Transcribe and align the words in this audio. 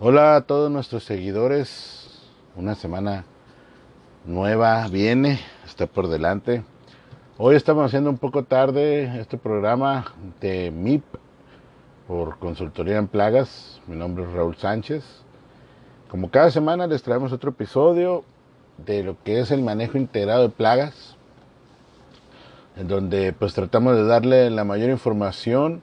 Hola 0.00 0.36
a 0.36 0.42
todos 0.42 0.70
nuestros 0.70 1.02
seguidores. 1.02 2.20
Una 2.54 2.76
semana 2.76 3.24
nueva 4.24 4.86
viene, 4.86 5.40
está 5.66 5.88
por 5.88 6.06
delante. 6.06 6.62
Hoy 7.36 7.56
estamos 7.56 7.84
haciendo 7.84 8.08
un 8.08 8.16
poco 8.16 8.44
tarde 8.44 9.18
este 9.20 9.38
programa 9.38 10.14
de 10.40 10.70
MIP 10.70 11.02
por 12.06 12.38
Consultoría 12.38 12.96
en 12.96 13.08
Plagas. 13.08 13.80
Mi 13.88 13.96
nombre 13.96 14.22
es 14.22 14.30
Raúl 14.30 14.54
Sánchez. 14.54 15.02
Como 16.08 16.30
cada 16.30 16.52
semana 16.52 16.86
les 16.86 17.02
traemos 17.02 17.32
otro 17.32 17.50
episodio 17.50 18.22
de 18.76 19.02
lo 19.02 19.20
que 19.24 19.40
es 19.40 19.50
el 19.50 19.62
manejo 19.62 19.98
integrado 19.98 20.42
de 20.42 20.50
plagas, 20.50 21.16
en 22.76 22.86
donde 22.86 23.32
pues 23.32 23.52
tratamos 23.52 23.96
de 23.96 24.06
darle 24.06 24.48
la 24.50 24.62
mayor 24.62 24.90
información 24.90 25.82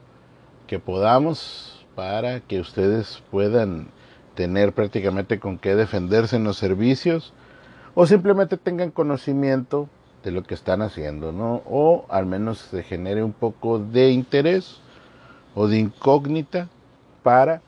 que 0.66 0.78
podamos 0.78 1.84
para 1.94 2.40
que 2.40 2.60
ustedes 2.60 3.22
puedan 3.30 3.94
tener 4.36 4.72
prácticamente 4.72 5.40
con 5.40 5.58
qué 5.58 5.74
defenderse 5.74 6.36
en 6.36 6.44
los 6.44 6.58
servicios 6.58 7.32
o 7.96 8.06
simplemente 8.06 8.56
tengan 8.56 8.92
conocimiento 8.92 9.88
de 10.22 10.30
lo 10.30 10.44
que 10.44 10.54
están 10.54 10.82
haciendo, 10.82 11.32
¿no? 11.32 11.62
O 11.66 12.06
al 12.08 12.26
menos 12.26 12.58
se 12.58 12.84
genere 12.84 13.24
un 13.24 13.32
poco 13.32 13.80
de 13.80 14.10
interés 14.10 14.80
o 15.54 15.66
de 15.66 15.78
incógnita 15.78 16.68
para 17.24 17.62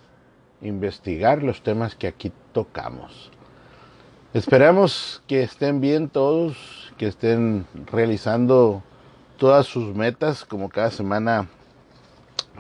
investigar 0.61 1.43
los 1.43 1.63
temas 1.63 1.95
que 1.95 2.07
aquí 2.07 2.31
tocamos. 2.53 3.33
Esperamos 4.35 5.23
que 5.27 5.43
estén 5.43 5.80
bien 5.80 6.09
todos, 6.09 6.93
que 6.99 7.07
estén 7.07 7.66
realizando 7.91 8.83
todas 9.39 9.66
sus 9.66 9.95
metas, 9.95 10.45
como 10.45 10.69
cada 10.69 10.91
semana 10.91 11.49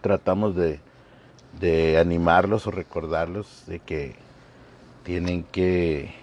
tratamos 0.00 0.56
de, 0.56 0.80
de 1.60 1.98
animarlos 1.98 2.66
o 2.66 2.70
recordarlos 2.70 3.64
de 3.66 3.80
que 3.80 4.14
tienen 5.02 5.44
que, 5.44 6.14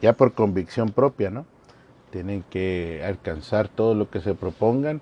ya 0.00 0.12
por 0.14 0.34
convicción 0.34 0.90
propia, 0.90 1.30
¿no? 1.30 1.46
Tienen 2.10 2.44
que 2.48 3.02
alcanzar 3.04 3.68
todo 3.68 3.94
lo 3.94 4.10
que 4.10 4.20
se 4.20 4.34
propongan. 4.34 5.00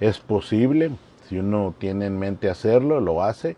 Es 0.00 0.18
posible, 0.18 0.90
si 1.28 1.38
uno 1.38 1.74
tiene 1.78 2.06
en 2.06 2.18
mente 2.18 2.48
hacerlo, 2.48 3.00
lo 3.00 3.22
hace. 3.22 3.56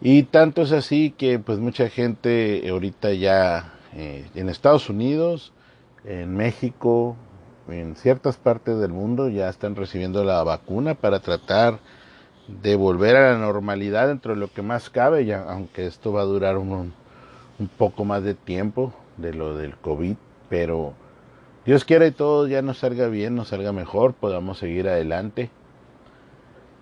Y 0.00 0.24
tanto 0.24 0.62
es 0.62 0.72
así 0.72 1.10
que 1.10 1.38
pues 1.38 1.58
mucha 1.58 1.88
gente 1.88 2.68
ahorita 2.68 3.12
ya 3.14 3.74
eh, 3.94 4.26
en 4.34 4.48
Estados 4.48 4.90
Unidos, 4.90 5.52
en 6.04 6.36
México, 6.36 7.16
en 7.68 7.96
ciertas 7.96 8.36
partes 8.36 8.78
del 8.78 8.92
mundo 8.92 9.28
ya 9.28 9.48
están 9.48 9.74
recibiendo 9.74 10.22
la 10.22 10.42
vacuna 10.44 10.94
para 10.94 11.20
tratar 11.20 11.78
de 12.48 12.76
volver 12.76 13.16
a 13.16 13.32
la 13.32 13.38
normalidad 13.38 14.08
dentro 14.08 14.34
de 14.34 14.40
lo 14.40 14.48
que 14.48 14.62
más 14.62 14.90
cabe, 14.90 15.24
ya, 15.24 15.44
aunque 15.48 15.86
esto 15.86 16.12
va 16.12 16.22
a 16.22 16.26
durar 16.26 16.58
un, 16.58 16.92
poco 17.76 18.04
más 18.04 18.22
de 18.22 18.34
tiempo 18.34 18.92
de 19.16 19.32
lo 19.34 19.56
del 19.56 19.76
COVID, 19.76 20.16
pero 20.48 20.94
Dios 21.64 21.84
quiera 21.84 22.06
y 22.06 22.12
todo 22.12 22.46
ya 22.46 22.62
nos 22.62 22.78
salga 22.78 23.08
bien, 23.08 23.34
nos 23.34 23.48
salga 23.48 23.72
mejor, 23.72 24.14
podamos 24.14 24.58
seguir 24.58 24.88
adelante. 24.88 25.50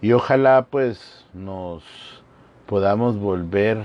Y 0.02 0.12
ojalá 0.12 0.66
pues 0.70 1.24
nos 1.32 1.82
podamos 2.66 3.18
volver 3.18 3.84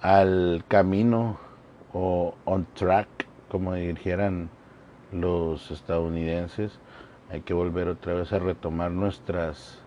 al 0.00 0.64
camino 0.68 1.38
o 1.92 2.34
on 2.44 2.66
track, 2.74 3.08
como 3.50 3.74
dijeran 3.74 4.48
los 5.12 5.70
estadounidenses. 5.70 6.78
Hay 7.30 7.40
que 7.42 7.52
volver 7.52 7.88
otra 7.88 8.14
vez 8.14 8.32
a 8.32 8.38
retomar 8.38 8.92
nuestras 8.92 9.82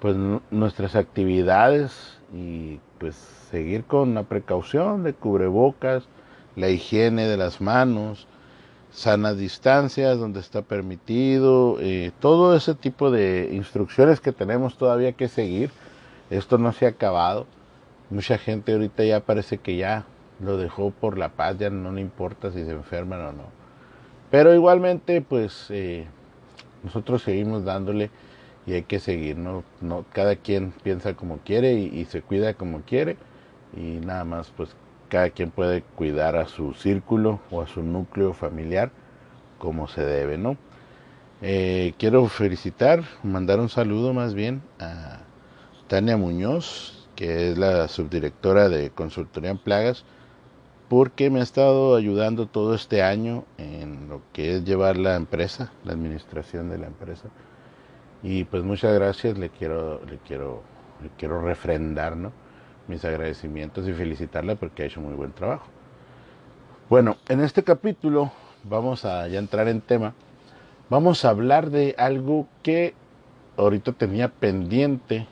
pues 0.00 0.16
nuestras 0.50 0.94
actividades 0.96 2.18
y 2.32 2.78
pues 2.98 3.16
seguir 3.50 3.84
con 3.84 4.14
la 4.14 4.24
precaución 4.24 5.02
de 5.02 5.14
cubrebocas, 5.14 6.04
la 6.56 6.68
higiene 6.68 7.26
de 7.26 7.36
las 7.36 7.60
manos, 7.60 8.26
sanas 8.90 9.38
distancias 9.38 10.18
donde 10.18 10.40
está 10.40 10.62
permitido, 10.62 11.78
eh, 11.80 12.12
todo 12.20 12.54
ese 12.56 12.74
tipo 12.74 13.10
de 13.10 13.50
instrucciones 13.52 14.20
que 14.20 14.32
tenemos 14.32 14.76
todavía 14.76 15.12
que 15.12 15.28
seguir. 15.28 15.70
Esto 16.30 16.58
no 16.58 16.72
se 16.72 16.86
ha 16.86 16.90
acabado. 16.90 17.46
Mucha 18.10 18.38
gente 18.38 18.72
ahorita 18.72 19.04
ya 19.04 19.20
parece 19.20 19.58
que 19.58 19.76
ya 19.76 20.04
lo 20.40 20.56
dejó 20.56 20.90
por 20.90 21.18
la 21.18 21.30
paz, 21.30 21.58
ya 21.58 21.70
no 21.70 21.92
le 21.92 22.00
importa 22.00 22.50
si 22.50 22.64
se 22.64 22.70
enferman 22.70 23.20
o 23.20 23.32
no. 23.32 23.44
Pero 24.30 24.54
igualmente, 24.54 25.20
pues 25.22 25.66
eh, 25.70 26.06
nosotros 26.84 27.22
seguimos 27.22 27.64
dándole 27.64 28.10
y 28.68 28.74
hay 28.74 28.82
que 28.82 29.00
seguir, 29.00 29.38
¿no? 29.38 29.64
no 29.80 30.04
cada 30.12 30.36
quien 30.36 30.72
piensa 30.82 31.14
como 31.14 31.38
quiere 31.38 31.72
y, 31.72 32.04
se 32.04 32.20
cuida 32.20 32.52
como 32.52 32.82
quiere 32.82 33.16
y 33.74 34.04
nada 34.04 34.24
más, 34.24 34.52
pues 34.54 34.76
cada 35.08 35.30
quien 35.30 35.50
puede 35.50 35.80
cuidar 35.80 36.36
a 36.36 36.46
su 36.46 36.74
círculo 36.74 37.40
o 37.50 37.62
a 37.62 37.66
su 37.66 37.82
núcleo 37.82 38.34
familiar 38.34 38.90
como 39.58 39.88
se 39.88 40.04
debe, 40.04 40.36
¿no? 40.36 40.58
Eh, 41.40 41.94
quiero 41.98 42.26
felicitar, 42.26 43.04
mandar 43.22 43.58
un 43.58 43.70
saludo 43.70 44.12
más 44.12 44.34
bien 44.34 44.60
a 44.78 45.20
Tania 45.86 46.18
Muñoz, 46.18 47.08
que 47.16 47.50
es 47.50 47.58
la 47.58 47.88
subdirectora 47.88 48.68
de 48.68 48.90
Consultoría 48.90 49.50
en 49.50 49.58
Plagas, 49.58 50.04
porque 50.90 51.30
me 51.30 51.40
ha 51.40 51.42
estado 51.42 51.96
ayudando 51.96 52.46
todo 52.46 52.74
este 52.74 53.02
año 53.02 53.44
en 53.56 54.10
lo 54.10 54.20
que 54.34 54.56
es 54.56 54.64
llevar 54.64 54.98
la 54.98 55.16
empresa, 55.16 55.72
la 55.84 55.92
administración 55.92 56.68
de 56.68 56.78
la 56.78 56.86
empresa 56.86 57.30
y 58.22 58.44
pues 58.44 58.64
muchas 58.64 58.94
gracias, 58.94 59.38
le 59.38 59.50
quiero, 59.50 60.04
le 60.06 60.18
quiero, 60.18 60.62
le 61.02 61.10
quiero 61.16 61.40
refrendar 61.40 62.16
¿no? 62.16 62.32
mis 62.88 63.04
agradecimientos 63.04 63.86
y 63.86 63.92
felicitarla 63.92 64.56
porque 64.56 64.82
ha 64.82 64.86
hecho 64.86 65.00
muy 65.00 65.14
buen 65.14 65.32
trabajo. 65.32 65.66
Bueno, 66.88 67.16
en 67.28 67.40
este 67.40 67.62
capítulo 67.62 68.32
vamos 68.64 69.04
a 69.04 69.28
ya 69.28 69.38
entrar 69.38 69.68
en 69.68 69.80
tema. 69.80 70.14
Vamos 70.90 71.24
a 71.24 71.30
hablar 71.30 71.70
de 71.70 71.94
algo 71.98 72.48
que 72.62 72.94
ahorita 73.56 73.92
tenía 73.92 74.28
pendiente 74.28 75.26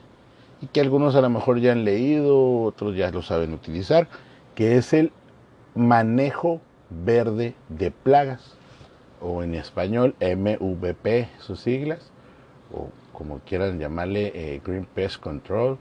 y 0.61 0.67
que 0.67 0.81
algunos 0.81 1.15
a 1.15 1.21
lo 1.21 1.29
mejor 1.29 1.59
ya 1.59 1.71
han 1.71 1.83
leído, 1.83 2.61
otros 2.61 2.95
ya 2.95 3.11
lo 3.11 3.21
saben 3.21 3.53
utilizar, 3.53 4.07
que 4.55 4.77
es 4.77 4.93
el 4.93 5.11
manejo 5.75 6.61
verde 6.89 7.55
de 7.69 7.91
plagas, 7.91 8.55
o 9.19 9.43
en 9.43 9.55
español 9.55 10.15
MVP, 10.19 11.27
sus 11.39 11.59
siglas 11.59 12.11
o 12.73 12.89
como 13.17 13.39
quieran 13.39 13.79
llamarle, 13.79 14.31
eh, 14.35 14.61
Green 14.63 14.85
Pest 14.85 15.17
Control, 15.19 15.77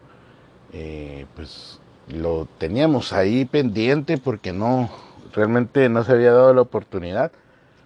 eh, 0.72 1.26
pues 1.34 1.80
lo 2.08 2.46
teníamos 2.58 3.12
ahí 3.12 3.44
pendiente 3.44 4.16
porque 4.16 4.52
no, 4.52 4.88
realmente 5.34 5.88
no 5.88 6.02
se 6.02 6.12
había 6.12 6.32
dado 6.32 6.54
la 6.54 6.62
oportunidad, 6.62 7.32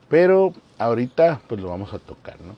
pero 0.09 0.53
ahorita 0.79 1.41
pues 1.49 1.61
lo 1.61 1.69
vamos 1.69 1.93
a 1.95 1.99
tocar, 1.99 2.41
¿no? 2.41 2.55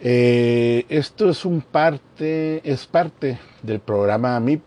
Eh, 0.00 0.86
esto 0.88 1.28
es 1.28 1.44
un 1.44 1.60
parte, 1.60 2.60
es 2.70 2.86
parte 2.86 3.40
del 3.64 3.80
programa 3.80 4.38
MIP 4.38 4.62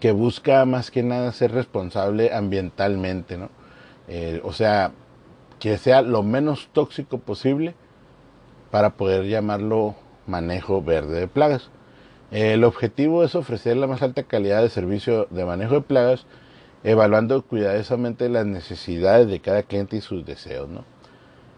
que 0.00 0.12
busca 0.12 0.64
más 0.64 0.92
que 0.92 1.02
nada 1.02 1.32
ser 1.32 1.50
responsable 1.50 2.32
ambientalmente, 2.32 3.36
¿no? 3.36 3.50
o 4.42 4.52
sea, 4.54 4.92
que 5.58 5.76
sea 5.76 6.00
lo 6.00 6.22
menos 6.22 6.68
tóxico 6.72 7.18
posible 7.18 7.74
para 8.70 8.90
poder 8.90 9.24
llamarlo 9.24 9.94
manejo 10.26 10.82
verde 10.82 11.20
de 11.20 11.28
plagas. 11.28 11.70
El 12.30 12.64
objetivo 12.64 13.24
es 13.24 13.34
ofrecer 13.34 13.76
la 13.76 13.86
más 13.86 14.02
alta 14.02 14.22
calidad 14.22 14.62
de 14.62 14.68
servicio 14.68 15.26
de 15.30 15.44
manejo 15.46 15.76
de 15.76 15.80
plagas, 15.80 16.26
evaluando 16.84 17.42
cuidadosamente 17.42 18.28
las 18.28 18.46
necesidades 18.46 19.28
de 19.28 19.40
cada 19.40 19.62
cliente 19.62 19.96
y 19.96 20.00
sus 20.00 20.26
deseos. 20.26 20.68
¿no? 20.68 20.84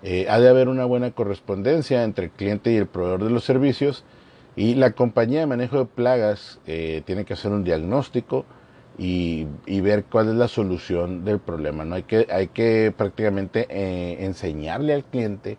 Eh, 0.03 0.27
ha 0.31 0.39
de 0.39 0.49
haber 0.49 0.69
una 0.69 0.85
buena 0.85 1.11
correspondencia 1.11 2.05
entre 2.05 2.27
el 2.27 2.31
cliente 2.31 2.73
y 2.73 2.77
el 2.77 2.87
proveedor 2.87 3.25
de 3.25 3.31
los 3.31 3.45
servicios 3.45 4.05
y 4.57 4.75
la 4.77 4.93
compañía 4.93 5.41
de 5.41 5.47
manejo 5.47 5.79
de 5.79 5.85
plagas 5.87 6.61
eh, 6.67 7.03
tiene 7.05 7.25
que 7.25 7.35
hacer 7.35 7.51
un 7.51 7.65
diagnóstico 7.65 8.45
y, 8.99 9.47
ver 9.81 10.05
cuál 10.05 10.29
es 10.29 10.35
la 10.35 10.49
solución 10.49 11.25
del 11.25 11.39
problema. 11.39 11.85
¿no? 11.85 11.95
Hay, 11.95 12.03
que, 12.03 12.27
hay 12.31 12.49
que 12.49 12.93
prácticamente 12.97 13.67
eh, 13.71 14.25
enseñarle 14.25 14.93
al 14.93 15.05
cliente 15.05 15.57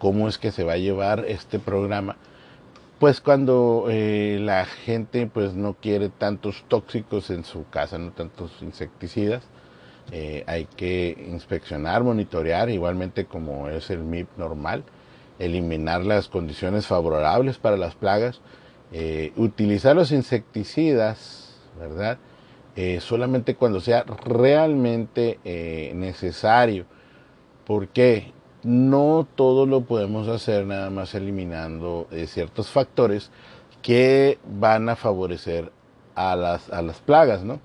cómo 0.00 0.28
es 0.28 0.38
que 0.38 0.50
se 0.50 0.64
va 0.64 0.72
a 0.72 0.78
llevar 0.78 1.26
este 1.28 1.60
programa. 1.60 2.16
Pues 2.98 3.20
cuando 3.20 3.86
eh, 3.88 4.38
la 4.40 4.64
gente 4.64 5.26
pues 5.26 5.54
no 5.54 5.74
quiere 5.74 6.08
tantos 6.08 6.64
tóxicos 6.68 7.30
en 7.30 7.44
su 7.44 7.68
casa, 7.68 7.98
no 7.98 8.10
tantos 8.10 8.50
insecticidas, 8.62 9.44
eh, 10.10 10.42
hay 10.46 10.64
que 10.64 11.16
inspeccionar, 11.30 12.02
monitorear, 12.02 12.68
igualmente 12.70 13.26
como 13.26 13.68
es 13.68 13.90
el 13.90 14.00
MIP 14.00 14.28
normal, 14.36 14.84
eliminar 15.38 16.04
las 16.04 16.28
condiciones 16.28 16.86
favorables 16.86 17.58
para 17.58 17.76
las 17.76 17.94
plagas, 17.94 18.40
eh, 18.92 19.32
utilizar 19.36 19.94
los 19.94 20.10
insecticidas, 20.10 21.54
¿verdad? 21.78 22.18
solamente 23.00 23.56
cuando 23.56 23.78
sea 23.80 24.04
realmente 24.04 25.38
necesario. 25.94 26.86
¿Por 27.66 27.88
qué? 27.88 28.32
No 28.62 29.26
todo 29.34 29.66
lo 29.66 29.82
podemos 29.82 30.28
hacer 30.28 30.66
nada 30.66 30.90
más 30.90 31.14
eliminando 31.14 32.06
eh, 32.10 32.26
ciertos 32.26 32.68
factores 32.68 33.30
que 33.82 34.38
van 34.44 34.88
a 34.88 34.96
favorecer 34.96 35.72
a, 36.14 36.36
las, 36.36 36.70
a 36.70 36.82
las 36.82 36.98
plagas, 37.00 37.42
¿no? 37.42 37.60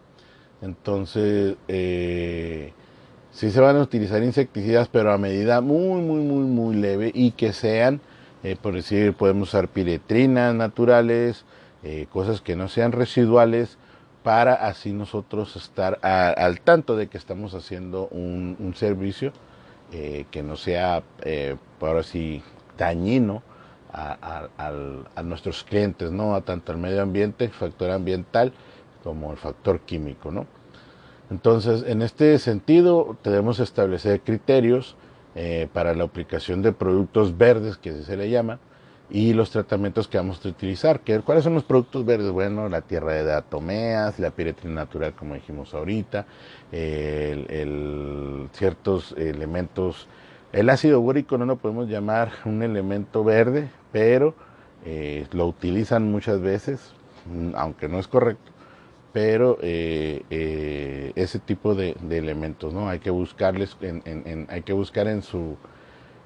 Entonces, 0.62 1.58
eh, 1.68 2.74
sí 3.32 3.52
se 3.52 3.60
van 3.60 3.76
a 3.76 3.82
utilizar 3.82 4.24
insecticidas, 4.24 4.88
pero 4.88 5.12
a 5.12 5.18
medida 5.18 5.62
muy, 5.62 6.02
muy, 6.02 6.22
muy, 6.24 6.46
muy 6.46 6.76
leve 6.76 7.12
y 7.14 7.32
que 7.32 7.54
sean, 7.54 8.02
eh, 8.44 8.56
por 8.60 8.74
decir, 8.74 9.14
podemos 9.14 9.50
usar 9.50 9.68
piretrinas 9.68 10.56
naturales, 10.56 11.46
eh, 11.84 12.08
cosas 12.12 12.42
que 12.42 12.56
no 12.56 12.70
sean 12.70 12.94
residuales, 12.94 13.78
para 14.24 14.56
así 14.56 14.92
nosotros 14.92 15.56
estar 15.56 16.00
al 16.02 16.60
tanto 16.62 16.96
de 16.96 17.08
que 17.08 17.18
estamos 17.20 17.54
haciendo 17.54 18.08
un, 18.08 18.74
servicio 18.76 19.34
que 20.32 20.44
no 20.44 20.56
sea, 20.56 21.04
por 21.80 21.98
así, 21.98 22.42
dañino 22.78 23.44
a, 23.92 24.50
a, 25.16 25.24
nuestros 25.24 25.64
clientes, 25.64 26.12
¿no? 26.12 26.36
A 26.36 26.42
tanto 26.42 26.72
al 26.72 26.78
medio 26.78 27.02
ambiente, 27.02 27.48
factor 27.50 27.92
ambiental, 27.92 28.52
como 29.04 29.32
el 29.32 29.38
factor 29.38 29.80
químico, 29.82 30.32
¿no? 30.32 30.48
Entonces, 31.32 31.84
en 31.88 32.02
este 32.02 32.38
sentido, 32.40 33.18
debemos 33.24 33.60
establecer 33.60 34.22
criterios 34.22 34.96
eh, 35.34 35.68
para 35.74 35.94
la 35.96 36.04
aplicación 36.04 36.62
de 36.62 36.72
productos 36.72 37.38
verdes, 37.38 37.78
que 37.78 37.92
así 37.92 38.04
se 38.04 38.18
le 38.18 38.30
llama, 38.30 38.60
y 39.10 39.34
los 39.34 39.52
tratamientos 39.52 40.08
que 40.08 40.18
vamos 40.18 40.44
a 40.46 40.50
utilizar. 40.50 41.02
¿Cuáles 41.24 41.44
son 41.44 41.54
los 41.54 41.64
productos 41.64 42.06
verdes? 42.06 42.32
Bueno, 42.32 42.70
la 42.70 42.82
tierra 42.82 43.14
de 43.14 43.24
datomeas, 43.24 44.20
la 44.20 44.32
piretrina 44.32 44.76
natural, 44.76 45.14
como 45.14 45.36
dijimos 45.36 45.74
ahorita, 45.74 46.26
el, 46.72 48.50
ciertos 48.54 49.14
elementos. 49.18 50.08
El 50.52 50.70
ácido 50.70 51.02
bórico 51.02 51.38
no 51.38 51.46
lo 51.46 51.58
podemos 51.58 51.88
llamar 51.90 52.32
un 52.46 52.64
elemento 52.64 53.24
verde, 53.24 53.70
pero 53.92 54.34
eh, 54.86 55.28
lo 55.32 55.48
utilizan 55.48 56.12
muchas 56.12 56.42
veces, 56.42 56.94
mm, 57.26 57.52
aunque 57.56 57.88
no 57.88 58.00
es 58.00 58.08
correcto 58.08 58.56
pero 59.16 59.58
eh, 59.62 60.24
eh, 60.30 61.14
ese 61.16 61.40
tipo 61.40 61.74
de, 61.74 61.96
elementos, 62.10 62.74
¿no? 62.74 62.90
Hay 62.90 63.00
que 63.00 63.12
buscarles, 63.12 63.78
en, 63.80 64.46
hay 64.50 64.62
que 64.64 64.74
buscar 64.74 65.08
en 65.08 65.22
su, 65.22 65.56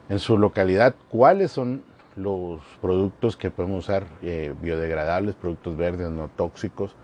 en 0.09 0.17
su 0.17 0.39
localidad 0.39 0.95
cuáles 1.07 1.51
son 1.51 1.83
los 2.19 2.62
productos 2.81 3.38
que 3.38 3.51
podemos 3.51 3.86
usar 3.86 4.06
eh, 4.21 4.54
biodegradables, 4.62 5.36
productos 5.36 5.77
verdes, 5.77 6.10
no 6.10 6.30
tóxicos, 6.30 6.95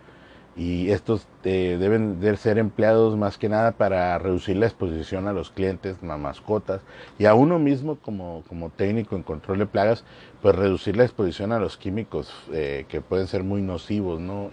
y 0.58 0.92
estos 0.92 1.28
deben 1.44 2.22
de 2.22 2.38
ser 2.38 2.58
empleados 2.60 3.18
más 3.18 3.38
que 3.38 3.50
nada 3.50 3.74
para 3.74 4.18
reducir 4.18 4.56
la 4.56 4.68
exposición 4.68 5.28
a 5.28 5.34
los 5.34 5.50
clientes, 5.52 5.98
a 6.02 6.18
mascotas 6.18 6.80
y 7.20 7.26
a 7.26 7.34
uno 7.34 7.60
mismo 7.60 7.98
como, 7.98 8.42
como 8.48 8.70
técnico 8.70 9.18
en 9.18 9.24
control 9.24 9.60
de 9.60 9.66
plagas, 9.66 10.06
pues 10.42 10.56
reducir 10.56 10.96
la 10.96 11.04
exposición 11.04 11.52
a 11.52 11.60
los 11.60 11.76
químicos 11.76 12.34
que 12.50 13.02
pueden 13.02 13.28
ser 13.28 13.44
muy 13.44 13.62
nocivos, 13.62 14.22
¿no? 14.22 14.50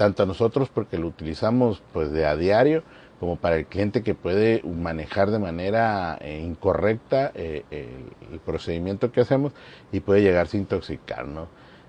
tanto 0.00 0.22
a 0.22 0.26
nosotros 0.26 0.70
porque 0.72 0.96
lo 0.96 1.08
utilizamos 1.08 1.82
pues 1.92 2.10
de 2.10 2.24
a 2.24 2.34
diario, 2.34 2.82
como 3.20 3.36
para 3.36 3.56
el 3.56 3.66
cliente 3.66 4.02
que 4.02 4.14
puede 4.14 4.62
manejar 4.62 5.30
de 5.30 5.38
manera 5.38 6.16
eh, 6.22 6.40
incorrecta 6.42 7.30
eh, 7.34 7.64
el, 7.70 8.40
procedimiento 8.40 9.12
que 9.12 9.20
hacemos 9.20 9.52
y 9.92 10.00
puede 10.00 10.22
llegarse 10.22 10.56
a 10.56 10.60
intoxicar. 10.60 11.28
¿no? 11.28 11.46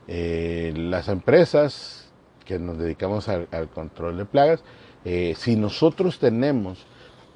Eh, 0.10 0.74
las 0.76 1.08
empresas 1.08 2.12
que 2.44 2.60
nos 2.60 2.78
dedicamos 2.78 3.30
al, 3.30 3.48
control 3.74 4.18
de 4.18 4.26
plagas, 4.26 4.62
si 5.36 5.56
nosotros 5.56 6.20
tenemos 6.20 6.86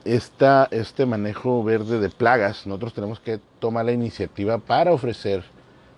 esta, 0.04 0.68
este 0.72 1.06
manejo 1.06 1.64
verde 1.64 2.00
de 2.00 2.10
plagas, 2.10 2.68
nosotros 2.68 2.94
tenemos 2.94 3.22
que 3.22 3.40
tomar 3.60 3.86
la 3.86 3.94
iniciativa 3.94 4.58
para 4.58 4.92
ofrecer 4.92 5.44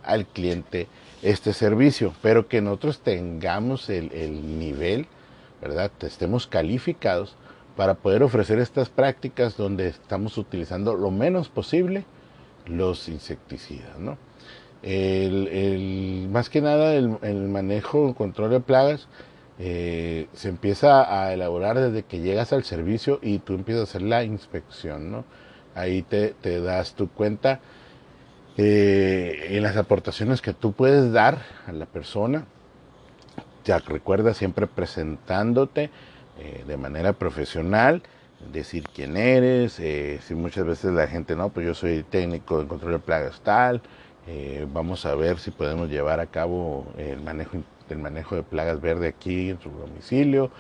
al 0.04 0.28
cliente 0.28 0.88
este 1.24 1.52
servicio, 1.52 2.14
pero 2.22 2.48
que 2.48 2.62
nosotros 2.62 3.00
tengamos 3.00 3.90
el, 3.90 4.60
nivel, 4.60 5.08
¿verdad? 5.62 5.92
Estemos 6.02 6.46
calificados 6.46 7.36
para 7.78 7.94
poder 7.94 8.24
ofrecer 8.24 8.60
estas 8.60 8.90
prácticas 8.90 9.56
donde 9.56 9.88
estamos 9.88 10.38
utilizando 10.40 10.96
lo 10.96 11.12
menos 11.12 11.48
posible 11.48 12.04
los 12.66 13.08
insecticidas, 13.08 14.00
¿no? 14.00 14.18
El, 14.82 16.28
más 16.32 16.50
que 16.50 16.62
nada 16.62 16.96
el, 16.96 17.10
manejo, 17.48 18.10
el 18.10 18.16
control 18.16 18.50
de 18.50 18.60
plagas 18.62 19.08
eh, 19.60 20.28
se 20.34 20.50
empieza 20.50 21.22
a 21.22 21.34
elaborar 21.34 21.80
desde 21.80 22.04
que 22.04 22.20
llegas 22.20 22.52
al 22.52 22.64
servicio 22.64 23.20
y 23.22 23.40
tú 23.40 23.54
empiezas 23.54 23.82
a 23.82 23.84
hacer 23.84 24.02
la 24.02 24.24
inspección, 24.24 25.12
¿no? 25.12 25.24
Ahí 25.76 26.02
te, 26.02 26.30
te 26.42 26.60
das 26.62 26.96
tu 26.96 27.10
cuenta 27.10 27.60
eh, 28.58 29.50
en 29.52 29.62
las 29.62 29.78
aportaciones 29.78 30.42
que 30.42 30.54
tú 30.54 30.74
puedes 30.74 31.12
dar 31.12 31.44
a 31.68 31.72
la 31.72 31.86
persona. 31.86 32.46
Ya 33.66 33.78
recuerda 33.80 34.34
siempre 34.34 34.66
presentándote 34.66 35.92
eh, 36.40 36.64
de 36.68 36.78
manera 36.78 37.14
profesional, 37.14 38.02
decir 38.52 38.84
quién 38.94 39.18
eres, 39.18 39.80
eh, 39.80 40.20
si 40.24 40.36
muchas 40.36 40.66
veces 40.66 40.92
la 40.94 41.08
gente 41.08 41.36
no, 41.36 41.50
pues 41.50 41.66
yo 41.66 41.74
soy 41.74 42.04
técnico 42.04 42.62
en 42.62 42.68
control 42.68 42.94
de 42.94 43.00
plagas 43.00 43.42
tal, 43.42 43.82
vamos 44.74 45.06
a 45.06 45.16
ver 45.16 45.40
si 45.40 45.52
podemos 45.52 45.90
llevar 45.90 46.20
a 46.20 46.26
cabo 46.26 46.86
el 46.98 47.22
manejo, 47.22 47.60
el 47.90 47.98
manejo 47.98 48.36
de 48.36 48.44
plagas 48.44 48.82
verde 48.82 49.08
aquí 49.08 49.52
en 49.52 49.62
su 49.62 49.70
domicilio, 49.70 50.52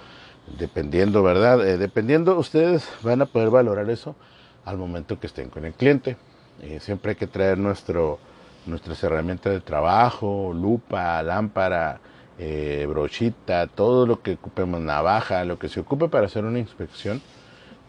dependiendo, 0.57 1.21
¿verdad? 1.21 1.57
dependiendo, 1.77 2.39
ustedes 2.39 2.87
van 3.03 3.21
a 3.21 3.25
poder 3.25 3.49
valorar 3.49 3.89
eso 3.89 4.15
al 4.63 4.77
momento 4.77 5.19
que 5.19 5.27
estén 5.27 5.49
con 5.49 5.65
el 5.65 5.73
cliente. 5.73 6.15
Eh, 6.61 6.79
siempre 6.81 7.11
hay 7.11 7.15
que 7.15 7.27
traer 7.27 7.57
nuestro, 7.57 8.19
nuestras 8.65 9.01
herramientas 9.03 9.53
de 9.53 9.61
trabajo, 9.61 10.51
lupa, 10.53 11.21
lámpara, 11.23 11.99
eh, 12.39 12.85
brochita, 12.87 13.67
todo 13.67 14.05
lo 14.05 14.21
que 14.21 14.33
ocupemos, 14.33 14.81
navaja, 14.81 15.43
lo 15.45 15.59
que 15.59 15.69
se 15.69 15.79
ocupe 15.79 16.07
para 16.09 16.27
hacer 16.27 16.45
una 16.45 16.59
inspección. 16.59 17.21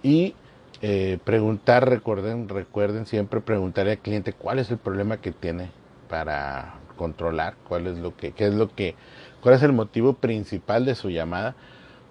Y 0.03 0.35
eh, 0.83 1.19
preguntar, 1.25 1.89
recuerden, 1.89 2.49
recuerden 2.49 3.07
siempre 3.07 3.41
preguntarle 3.41 3.93
al 3.93 3.99
cliente 3.99 4.33
cuál 4.33 4.59
es 4.59 4.71
el 4.71 4.79
problema 4.79 5.19
que 5.19 5.33
tiene 5.33 5.71
para 6.09 6.75
controlar, 6.97 7.55
cuál 7.69 7.87
es 7.87 7.99
lo 7.99 8.17
que, 8.17 8.33
qué 8.33 8.47
es 8.47 8.55
lo 8.55 8.75
que, 8.75 8.95
cuál 9.43 9.55
es 9.55 9.63
el 9.63 9.73
motivo 9.73 10.15
principal 10.15 10.85
de 10.85 10.95
su 10.95 11.11
llamada, 11.11 11.55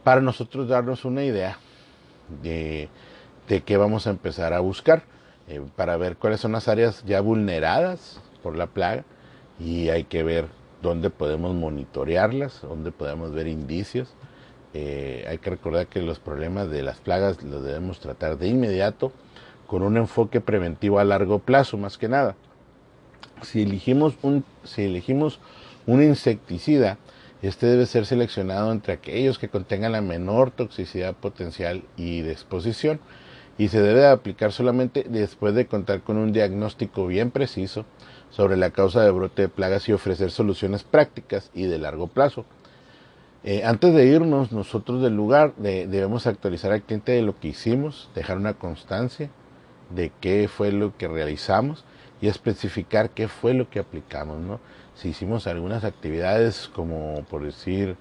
para 0.03 0.21
nosotros 0.21 0.67
darnos 0.67 1.05
una 1.05 1.23
idea 1.23 1.57
de, 2.41 2.89
de 3.47 3.61
qué 3.61 3.77
vamos 3.77 4.07
a 4.07 4.11
empezar 4.11 4.53
a 4.53 4.59
buscar. 4.59 5.03
Eh, 5.49 5.61
para 5.77 5.95
ver 5.95 6.17
cuáles 6.17 6.41
son 6.41 6.51
las 6.51 6.67
áreas 6.67 7.05
ya 7.05 7.21
vulneradas 7.21 8.19
por 8.43 8.57
la 8.57 8.67
plaga 8.67 9.05
y 9.57 9.87
hay 9.87 10.03
que 10.03 10.21
ver 10.21 10.49
dónde 10.81 11.09
podemos 11.09 11.53
monitorearlas, 11.55 12.61
dónde 12.61 12.91
podemos 12.91 13.33
ver 13.33 13.47
indicios. 13.47 14.09
Eh, 14.73 15.25
hay 15.27 15.37
que 15.37 15.49
recordar 15.49 15.87
que 15.87 16.01
los 16.01 16.19
problemas 16.19 16.69
de 16.69 16.83
las 16.83 16.99
plagas 16.99 17.41
los 17.43 17.63
debemos 17.63 17.99
tratar 17.99 18.37
de 18.37 18.47
inmediato 18.47 19.11
con 19.65 19.83
un 19.83 19.97
enfoque 19.97 20.41
preventivo 20.41 20.99
a 20.99 21.03
largo 21.03 21.39
plazo, 21.39 21.77
más 21.77 21.97
que 21.97 22.07
nada. 22.07 22.35
Si 23.41 23.63
elegimos 23.63 24.15
un, 24.21 24.43
si 24.63 24.83
elegimos 24.83 25.39
un 25.85 26.01
insecticida, 26.01 26.97
este 27.41 27.67
debe 27.67 27.85
ser 27.85 28.05
seleccionado 28.05 28.71
entre 28.71 28.93
aquellos 28.93 29.37
que 29.37 29.49
contengan 29.49 29.91
la 29.91 30.01
menor 30.01 30.51
toxicidad 30.51 31.13
potencial 31.13 31.83
y 31.95 32.21
de 32.21 32.31
exposición 32.31 32.99
y 33.57 33.67
se 33.69 33.81
debe 33.81 34.07
aplicar 34.07 34.51
solamente 34.51 35.05
después 35.07 35.53
de 35.53 35.67
contar 35.67 36.01
con 36.01 36.17
un 36.17 36.31
diagnóstico 36.31 37.07
bien 37.07 37.31
preciso 37.31 37.85
sobre 38.29 38.57
la 38.57 38.71
causa 38.71 39.01
de 39.01 39.11
brote 39.11 39.43
de 39.43 39.49
plagas 39.49 39.87
y 39.89 39.93
ofrecer 39.93 40.31
soluciones 40.31 40.83
prácticas 40.83 41.49
y 41.53 41.65
de 41.65 41.77
largo 41.79 42.07
plazo. 42.07 42.45
Eh, 43.43 43.63
antes 43.63 43.93
de 43.93 44.05
irnos 44.05 44.51
nosotros 44.51 45.01
del 45.01 45.15
lugar 45.15 45.53
debemos 45.55 46.27
actualizar 46.27 46.71
al 46.71 46.81
cliente 46.81 47.13
de 47.13 47.21
lo 47.21 47.39
que 47.39 47.49
hicimos, 47.49 48.09
dejar 48.13 48.37
una 48.37 48.55
constancia 48.55 49.29
de 49.89 50.11
qué 50.19 50.49
fue 50.49 50.71
lo 50.71 50.97
que 50.97 51.07
realizamos 51.07 51.85
y 52.19 52.27
especificar 52.27 53.11
qué 53.11 53.27
fue 53.27 53.53
lo 53.53 53.69
que 53.69 53.79
aplicamos. 53.79 54.39
¿no? 54.39 54.59
Si 54.95 55.09
hicimos 55.09 55.47
algunas 55.47 55.83
actividades 55.83 56.69
como 56.73 57.23
por 57.29 57.45
decir 57.45 57.95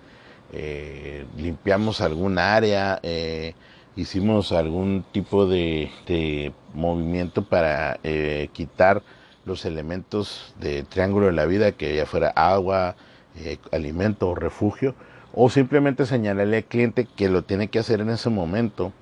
eh, 0.52 1.26
limpiamos 1.36 2.00
algún 2.00 2.38
área, 2.38 2.98
eh, 3.02 3.54
hicimos 3.94 4.52
algún 4.52 5.04
tipo 5.12 5.46
de, 5.46 6.52
movimiento 6.74 7.44
para 7.44 8.00
quitar 8.52 9.02
los 9.46 9.64
elementos 9.64 10.54
de 10.60 10.82
triángulo 10.82 11.26
de 11.26 11.32
la 11.32 11.46
vida, 11.46 11.72
que 11.72 11.96
ya 11.96 12.04
fuera 12.04 12.28
agua, 12.30 12.96
eh, 13.36 13.58
alimento 13.72 14.28
o 14.28 14.34
refugio, 14.34 14.94
o 15.32 15.48
simplemente 15.48 16.04
señalarle 16.04 16.58
al 16.58 16.64
cliente 16.64 17.06
que 17.16 17.30
lo 17.30 17.42
tiene 17.42 17.68
que 17.68 17.78
hacer 17.78 18.00
en 18.00 18.10
ese 18.10 18.28
momento, 18.28 18.92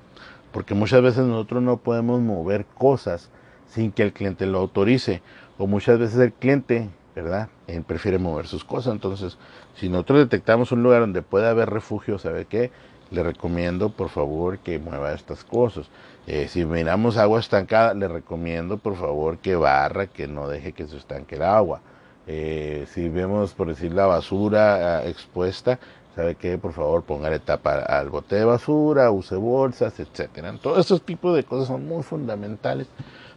porque 0.52 0.74
muchas 0.74 1.02
veces 1.02 1.24
nosotros 1.24 1.62
no 1.62 1.78
podemos 1.78 2.20
mover 2.20 2.66
cosas 2.66 3.30
sin 3.66 3.90
que 3.90 4.02
el 4.02 4.12
cliente 4.12 4.46
lo 4.46 4.58
autorice, 4.58 5.22
o 5.58 5.66
muchas 5.66 5.98
veces 5.98 6.18
el 6.18 6.32
cliente, 6.32 6.90
¿verdad? 7.16 7.48
Él 7.66 7.82
prefiere 7.82 8.18
mover 8.18 8.46
sus 8.46 8.64
cosas, 8.64 8.92
entonces 8.92 9.38
si 9.76 9.88
nosotros 9.88 10.18
detectamos 10.18 10.70
un 10.72 10.82
lugar 10.82 11.00
donde 11.00 11.22
puede 11.22 11.48
haber 11.48 11.70
refugio, 11.70 12.18
¿sabe 12.18 12.44
qué? 12.44 12.70
le 13.10 13.22
recomiendo 13.22 13.90
por 13.90 14.08
favor 14.08 14.58
que 14.58 14.78
mueva 14.78 15.12
estas 15.12 15.44
cosas. 15.44 15.86
Eh, 16.26 16.48
si 16.48 16.64
miramos 16.64 17.16
agua 17.16 17.40
estancada, 17.40 17.94
le 17.94 18.08
recomiendo 18.08 18.78
por 18.78 18.96
favor 18.96 19.38
que 19.38 19.56
barra, 19.56 20.06
que 20.06 20.26
no 20.26 20.48
deje 20.48 20.72
que 20.72 20.86
se 20.86 20.96
estanque 20.96 21.36
el 21.36 21.42
agua. 21.42 21.80
Eh, 22.26 22.86
si 22.88 23.08
vemos, 23.08 23.52
por 23.52 23.68
decir, 23.68 23.92
la 23.92 24.06
basura 24.06 24.98
ah, 24.98 25.06
expuesta, 25.06 25.78
¿Sabe 26.14 26.36
qué? 26.36 26.58
Por 26.58 26.72
favor, 26.72 27.02
póngale 27.02 27.40
tapa 27.40 27.80
al 27.80 28.08
bote 28.08 28.36
de 28.36 28.44
basura, 28.44 29.10
use 29.10 29.34
bolsas, 29.34 29.98
etcétera. 29.98 30.54
Todos 30.62 30.86
esos 30.86 31.02
tipos 31.02 31.34
de 31.34 31.42
cosas 31.42 31.66
son 31.66 31.88
muy 31.88 32.04
fundamentales 32.04 32.86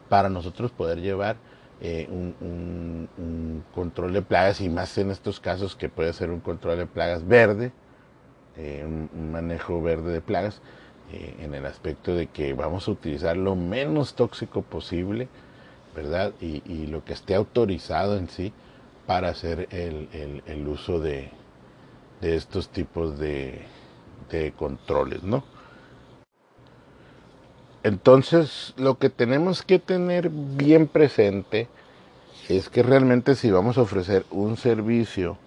para 0.10 0.30
nosotros 0.30 0.72
poder 0.72 1.00
llevar 1.02 1.38
eh, 1.82 2.08
un, 2.10 3.64
control 3.74 4.14
de 4.14 4.22
plagas 4.22 4.62
y 4.62 4.70
más 4.70 4.96
en 5.00 5.10
estos 5.10 5.40
casos 5.40 5.76
que 5.76 5.90
puede 5.90 6.14
ser 6.14 6.30
un 6.30 6.40
control 6.40 6.78
de 6.78 6.86
plagas 6.86 7.28
verde, 7.28 7.72
un, 8.56 9.32
manejo 9.32 9.82
verde 9.82 10.14
de 10.14 10.22
plagas, 10.22 10.62
eh, 11.12 11.36
en 11.40 11.54
el 11.54 11.66
aspecto 11.66 12.16
de 12.16 12.28
que 12.28 12.54
vamos 12.54 12.88
a 12.88 12.92
utilizar 12.92 13.38
lo 13.38 13.56
menos 13.56 14.16
tóxico 14.16 14.62
posible, 14.62 15.28
¿verdad? 15.96 16.34
Y, 16.42 16.88
lo 16.88 17.04
que 17.04 17.14
esté 17.14 17.36
autorizado 17.36 18.18
en 18.18 18.30
sí 18.30 18.54
para 19.06 19.30
hacer 19.30 19.68
el 19.72 20.68
uso 20.68 21.00
de, 21.00 21.32
de 22.22 22.36
estos 22.36 22.70
tipos 22.70 23.18
de, 23.20 23.66
controles, 24.58 25.24
¿no? 25.24 25.44
Entonces, 27.84 28.74
lo 28.76 28.98
que 28.98 29.10
tenemos 29.10 29.62
que 29.62 29.80
tener 29.80 30.30
bien 30.30 30.88
presente 30.88 31.70
es 32.50 32.70
que 32.70 32.84
realmente 32.84 33.36
si 33.36 33.52
vamos 33.52 33.78
a 33.78 33.82
ofrecer 33.82 34.26
un 34.32 34.58
servicio 34.58 35.38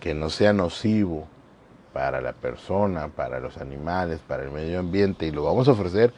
que 0.00 0.14
no 0.14 0.28
sea 0.28 0.52
nocivo 0.52 1.26
para 1.94 2.20
la 2.20 2.34
persona, 2.34 3.08
para 3.08 3.40
los 3.40 3.56
animales, 3.56 4.20
para 4.28 4.42
el 4.42 4.50
medio 4.50 4.80
ambiente, 4.80 5.26
y 5.26 5.30
lo 5.30 5.44
vamos 5.44 5.68
a 5.68 5.72
ofrecer 5.72 6.12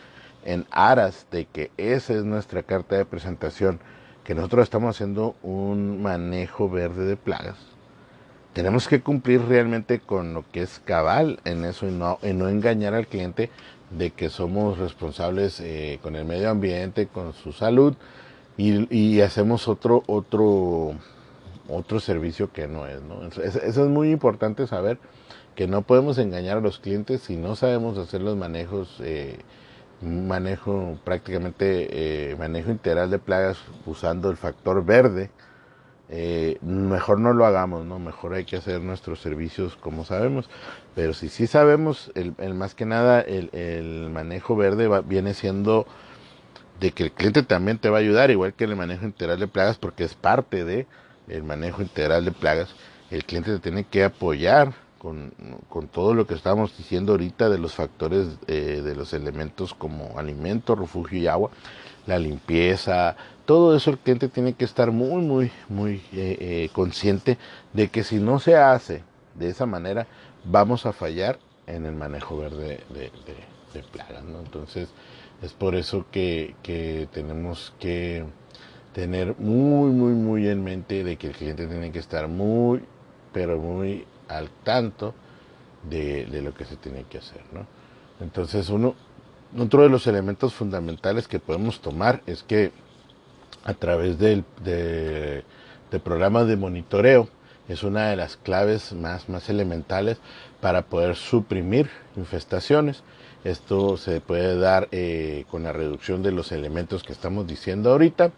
en 0.44 0.66
aras 0.72 1.28
de 1.30 1.44
que 1.44 1.70
esa 1.76 2.14
es 2.14 2.24
nuestra 2.24 2.64
carta 2.64 2.96
de 2.96 3.04
presentación, 3.04 3.78
que 4.24 4.34
nosotros 4.34 4.64
estamos 4.64 4.96
haciendo 4.96 5.36
un 5.44 6.02
manejo 6.02 6.68
verde 6.68 7.04
de 7.04 7.16
plagas, 7.16 7.76
tenemos 8.56 8.88
que 8.88 9.02
cumplir 9.02 9.42
realmente 9.42 10.00
con 10.00 10.32
lo 10.32 10.42
que 10.50 10.62
es 10.62 10.80
cabal 10.82 11.40
en 11.44 11.66
eso 11.66 11.86
y 11.86 11.90
no, 11.90 12.18
no 12.22 12.48
engañar 12.48 12.94
al 12.94 13.06
cliente 13.06 13.50
de 13.90 14.12
que 14.12 14.30
somos 14.30 14.78
responsables 14.78 15.60
eh, 15.60 15.98
con 16.02 16.16
el 16.16 16.24
medio 16.24 16.48
ambiente, 16.48 17.06
con 17.06 17.34
su 17.34 17.52
salud 17.52 17.94
y, 18.56 19.20
hacemos 19.20 19.68
otro, 19.68 20.04
otro, 20.06 20.94
otro 21.68 22.00
servicio 22.00 22.50
que 22.50 22.66
no 22.66 22.86
es. 22.86 23.02
¿no? 23.02 23.26
Eso, 23.26 23.60
es 23.60 23.76
muy 23.76 24.10
importante 24.10 24.66
saber 24.66 24.98
que 25.56 25.66
no 25.66 25.82
podemos 25.82 26.18
engañar 26.18 26.58
a 26.58 26.60
los 26.60 26.78
clientes 26.78 27.22
si 27.22 27.36
no 27.36 27.56
sabemos 27.56 27.98
hacer 27.98 28.20
los 28.20 28.36
manejos, 28.36 29.00
eh, 29.00 29.38
manejo 30.02 30.98
prácticamente, 31.04 32.30
eh, 32.30 32.36
manejo 32.36 32.70
integral 32.70 33.10
de 33.10 33.18
plagas 33.18 33.58
usando 33.86 34.30
el 34.30 34.36
factor 34.36 34.84
verde 34.84 35.30
eh, 36.08 36.58
mejor 36.62 37.18
no 37.18 37.32
lo 37.32 37.46
hagamos, 37.46 37.84
¿no? 37.84 37.98
Mejor 37.98 38.34
hay 38.34 38.44
que 38.44 38.56
hacer 38.56 38.80
nuestros 38.80 39.20
servicios 39.20 39.76
como 39.76 40.04
sabemos. 40.04 40.48
Pero 40.94 41.14
si 41.14 41.28
sí 41.28 41.46
sabemos, 41.46 42.12
el, 42.14 42.34
más 42.54 42.74
que 42.74 42.86
nada, 42.86 43.20
el, 43.20 44.10
manejo 44.12 44.56
verde 44.56 44.88
viene 45.06 45.34
siendo 45.34 45.86
de 46.80 46.92
que 46.92 47.04
el 47.04 47.12
cliente 47.12 47.42
también 47.42 47.78
te 47.78 47.90
va 47.90 47.98
a 47.98 48.00
ayudar, 48.00 48.30
igual 48.30 48.54
que 48.54 48.64
el 48.64 48.76
manejo 48.76 49.04
integral 49.04 49.40
de 49.40 49.48
plagas, 49.48 49.78
porque 49.78 50.04
es 50.04 50.14
parte 50.14 50.64
de 50.64 50.86
el 51.28 51.42
manejo 51.42 51.82
integral 51.82 52.24
de 52.24 52.32
plagas. 52.32 52.74
El 53.10 53.24
cliente 53.24 53.52
te 53.52 53.58
tiene 53.58 53.84
que 53.84 54.04
apoyar 54.04 54.74
con, 55.68 55.88
todo 55.88 56.14
lo 56.14 56.26
que 56.26 56.34
estábamos 56.34 56.76
diciendo 56.76 57.12
ahorita 57.12 57.48
de 57.48 57.58
los 57.58 57.74
factores 57.74 58.38
eh, 58.48 58.82
de 58.84 58.96
los 58.96 59.12
elementos 59.12 59.74
como 59.74 60.18
alimento, 60.18 60.74
refugio 60.74 61.18
y 61.18 61.26
agua, 61.26 61.50
la 62.06 62.18
limpieza, 62.18 63.16
todo 63.44 63.76
eso 63.76 63.90
el 63.90 63.98
cliente 63.98 64.28
tiene 64.28 64.54
que 64.54 64.64
estar 64.64 64.90
muy, 64.90 65.22
muy, 65.22 65.52
muy 65.68 66.02
eh, 66.12 66.36
eh, 66.40 66.68
consciente 66.72 67.38
de 67.72 67.88
que 67.88 68.02
si 68.02 68.16
no 68.16 68.40
se 68.40 68.56
hace 68.56 69.02
de 69.34 69.48
esa 69.48 69.66
manera, 69.66 70.06
vamos 70.44 70.86
a 70.86 70.92
fallar 70.92 71.38
en 71.66 71.86
el 71.86 71.94
manejo 71.94 72.38
verde 72.38 72.80
de, 72.90 73.10
plagas. 73.92 74.24
Entonces, 74.42 74.88
es 75.42 75.52
por 75.52 75.74
eso 75.74 76.06
que, 76.10 76.54
tenemos 77.12 77.74
que 77.78 78.24
tener 78.94 79.36
muy, 79.38 79.90
muy, 79.90 80.14
muy 80.14 80.48
en 80.48 80.64
mente 80.64 81.04
de 81.04 81.16
que 81.16 81.26
el 81.26 81.34
cliente 81.34 81.66
tiene 81.66 81.92
que 81.92 81.98
estar 81.98 82.26
muy, 82.26 82.82
pero 83.34 83.58
muy 83.58 84.06
al 84.28 84.50
tanto 84.64 85.14
de, 85.88 86.26
de 86.26 86.42
lo 86.42 86.54
que 86.54 86.64
se 86.64 86.76
tiene 86.76 87.04
que 87.04 87.18
hacer. 87.18 87.42
¿no? 87.52 87.66
Entonces, 88.20 88.68
uno, 88.70 88.94
otro 89.58 89.82
de 89.82 89.88
los 89.88 90.06
elementos 90.06 90.54
fundamentales 90.54 91.28
que 91.28 91.38
podemos 91.38 91.80
tomar 91.80 92.22
es 92.26 92.42
que 92.42 92.72
a 93.64 93.74
través 93.74 94.18
del 94.18 94.44
de, 94.62 95.44
programa 96.04 96.44
de 96.44 96.56
monitoreo 96.56 97.28
es 97.68 97.82
una 97.82 98.10
de 98.10 98.16
las 98.16 98.36
claves 98.36 98.92
más, 98.92 99.28
más 99.28 99.48
elementales 99.48 100.18
para 100.60 100.82
poder 100.82 101.16
suprimir 101.16 101.90
infestaciones. 102.16 103.02
Esto 103.44 103.96
se 103.96 104.20
puede 104.20 104.58
dar 104.58 104.88
eh, 104.92 105.44
con 105.50 105.64
la 105.64 105.72
reducción 105.72 106.22
de 106.22 106.32
los 106.32 106.52
elementos 106.52 107.02
que 107.02 107.12
estamos 107.12 107.46
diciendo 107.46 107.90
ahorita 107.90 108.30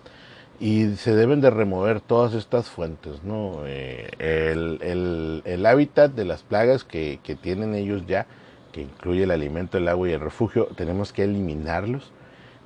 y 0.60 0.96
se 0.96 1.14
deben 1.14 1.40
de 1.40 1.50
remover 1.50 2.00
todas 2.00 2.34
estas 2.34 2.68
fuentes. 2.68 3.22
¿no? 3.22 3.62
Eh, 3.66 4.10
el, 4.18 5.66
hábitat 5.66 6.12
de 6.12 6.24
las 6.24 6.42
plagas 6.42 6.84
que, 6.84 7.20
que 7.22 7.34
tienen 7.34 7.74
ellos 7.74 8.06
ya, 8.06 8.26
que 8.72 8.82
incluye 8.82 9.24
el 9.24 9.30
alimento, 9.30 9.78
el 9.78 9.88
agua 9.88 10.08
y 10.08 10.12
el 10.12 10.20
refugio, 10.20 10.66
tenemos 10.76 11.12
que 11.12 11.24
eliminarlos 11.24 12.12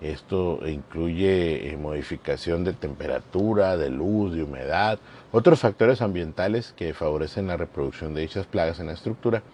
esto 0.03 0.59
incluye 0.67 1.71
eh, 1.71 1.77
modificación 1.77 2.65
de 2.65 2.73
temperatura, 2.73 3.77
de 3.77 3.89
luz, 3.89 4.35
de 4.35 4.43
humedad, 4.43 4.99
otros 5.31 5.61
factores 5.61 6.03
ambientales 6.03 6.75
que 6.77 6.93
favorecen 6.93 7.47
la 7.47 7.57
reproducción 7.57 8.13
de 8.13 8.23
dichas 8.23 8.47
plagas 8.47 8.81
en 8.81 8.89
la 8.89 8.95
estructura. 8.95 9.45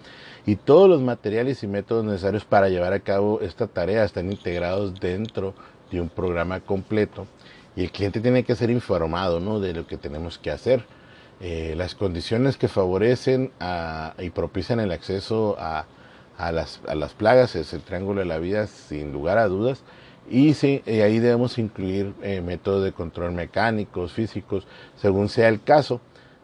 Y 0.47 0.57
todos 0.57 0.89
los 0.89 1.03
materiales 1.03 1.63
y 1.63 1.67
métodos 1.67 2.07
necesarios 2.07 2.47
para 2.47 2.71
llevar 2.71 2.95
a 2.95 3.01
cabo 3.01 3.41
esta 3.43 3.67
tarea 3.67 4.05
están 4.05 4.33
integrados 4.33 4.99
dentro 4.99 5.53
de 5.91 6.01
un 6.01 6.09
programa 6.09 6.61
completo. 6.61 7.27
Y 7.79 7.85
el 7.85 7.93
cliente 7.93 8.21
tiene 8.21 8.43
que 8.43 8.57
ser 8.57 8.71
informado 8.71 9.39
¿no? 9.39 9.61
de 9.61 9.73
lo 9.73 9.87
que 9.87 9.97
tenemos 9.97 10.37
que 10.37 10.51
hacer. 10.51 10.85
Eh, 11.41 11.75
las 11.77 11.95
condiciones 11.95 12.57
que 12.57 12.67
favorecen 12.67 13.53
y 14.19 14.31
propician 14.31 14.81
el 14.81 14.91
acceso 14.91 15.55
a, 15.61 15.87
las, 16.51 16.81
a 16.89 16.97
las 16.97 17.15
plagas 17.15 17.55
es 17.55 17.73
el 17.73 17.83
triángulo 17.83 18.19
de 18.19 18.27
la 18.27 18.39
vida 18.39 18.67
sin 18.67 19.13
lugar 19.13 19.39
a 19.39 19.47
dudas 19.47 19.85
y 20.29 20.55
sí, 20.55 20.83
ahí 20.87 21.21
debemos 21.21 21.57
incluir 21.57 22.15
eh, 22.21 22.41
métodos 22.41 22.83
de 22.83 22.91
control 22.91 23.31
mecánicos, 23.31 24.13
físicos, 24.13 24.67
según 24.97 25.29
sea 25.29 25.47
el 25.49 25.63
caso. 25.63 26.01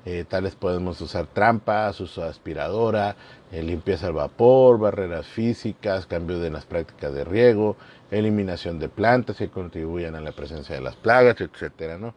Eh, 0.06 0.24
tales 0.28 0.54
podemos 0.54 1.00
usar 1.00 1.26
trampas, 1.26 1.98
uso 2.00 2.22
de 2.22 2.28
aspiradora, 2.28 3.16
eh, 3.50 3.62
limpieza 3.62 4.06
al 4.06 4.12
vapor, 4.12 4.78
barreras 4.78 5.26
físicas, 5.26 6.06
cambio 6.06 6.38
de 6.38 6.50
las 6.50 6.66
prácticas 6.66 7.12
de 7.14 7.24
riego, 7.24 7.76
eliminación 8.10 8.78
de 8.78 8.88
plantas 8.88 9.36
que 9.36 9.48
contribuyan 9.48 10.14
a 10.14 10.20
la 10.20 10.32
presencia 10.32 10.74
de 10.74 10.80
las 10.80 10.96
plagas, 10.96 11.40
etcétera, 11.40 11.98
¿no? 11.98 12.14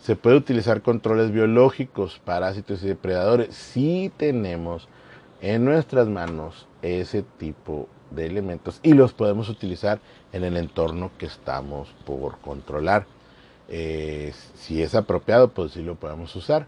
Se 0.00 0.16
puede 0.16 0.36
utilizar 0.36 0.82
controles 0.82 1.32
biológicos, 1.32 2.20
parásitos 2.24 2.82
y 2.82 2.88
depredadores 2.88 3.54
si 3.54 4.12
tenemos 4.16 4.88
en 5.40 5.64
nuestras 5.64 6.08
manos 6.08 6.66
ese 6.82 7.22
tipo 7.22 7.88
de 8.10 8.26
elementos 8.26 8.80
y 8.82 8.94
los 8.94 9.12
podemos 9.12 9.48
utilizar 9.48 10.00
en 10.32 10.44
el 10.44 10.56
entorno 10.56 11.10
que 11.18 11.26
estamos 11.26 11.88
por 12.04 12.38
controlar. 12.38 13.06
Eh, 13.68 14.32
si 14.54 14.82
es 14.82 14.94
apropiado, 14.94 15.48
pues 15.48 15.72
sí 15.72 15.82
lo 15.82 15.96
podemos 15.96 16.34
usar. 16.36 16.66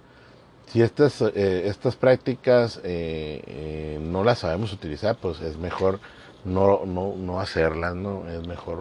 Si 0.67 0.83
estas, 0.83 1.23
eh, 1.23 1.63
estas 1.67 1.97
prácticas 1.97 2.81
eh, 2.85 3.99
no 4.03 4.25
las 4.25 4.41
sabemos 4.41 4.73
utilizar, 4.73 5.17
pues 5.17 5.41
es 5.41 5.57
mejor 5.57 6.01
no, 6.49 6.85
no, 6.87 7.15
no 7.17 7.41
hacerlas, 7.41 7.95
¿no? 7.95 8.29
Es 8.29 8.47
mejor 8.47 8.81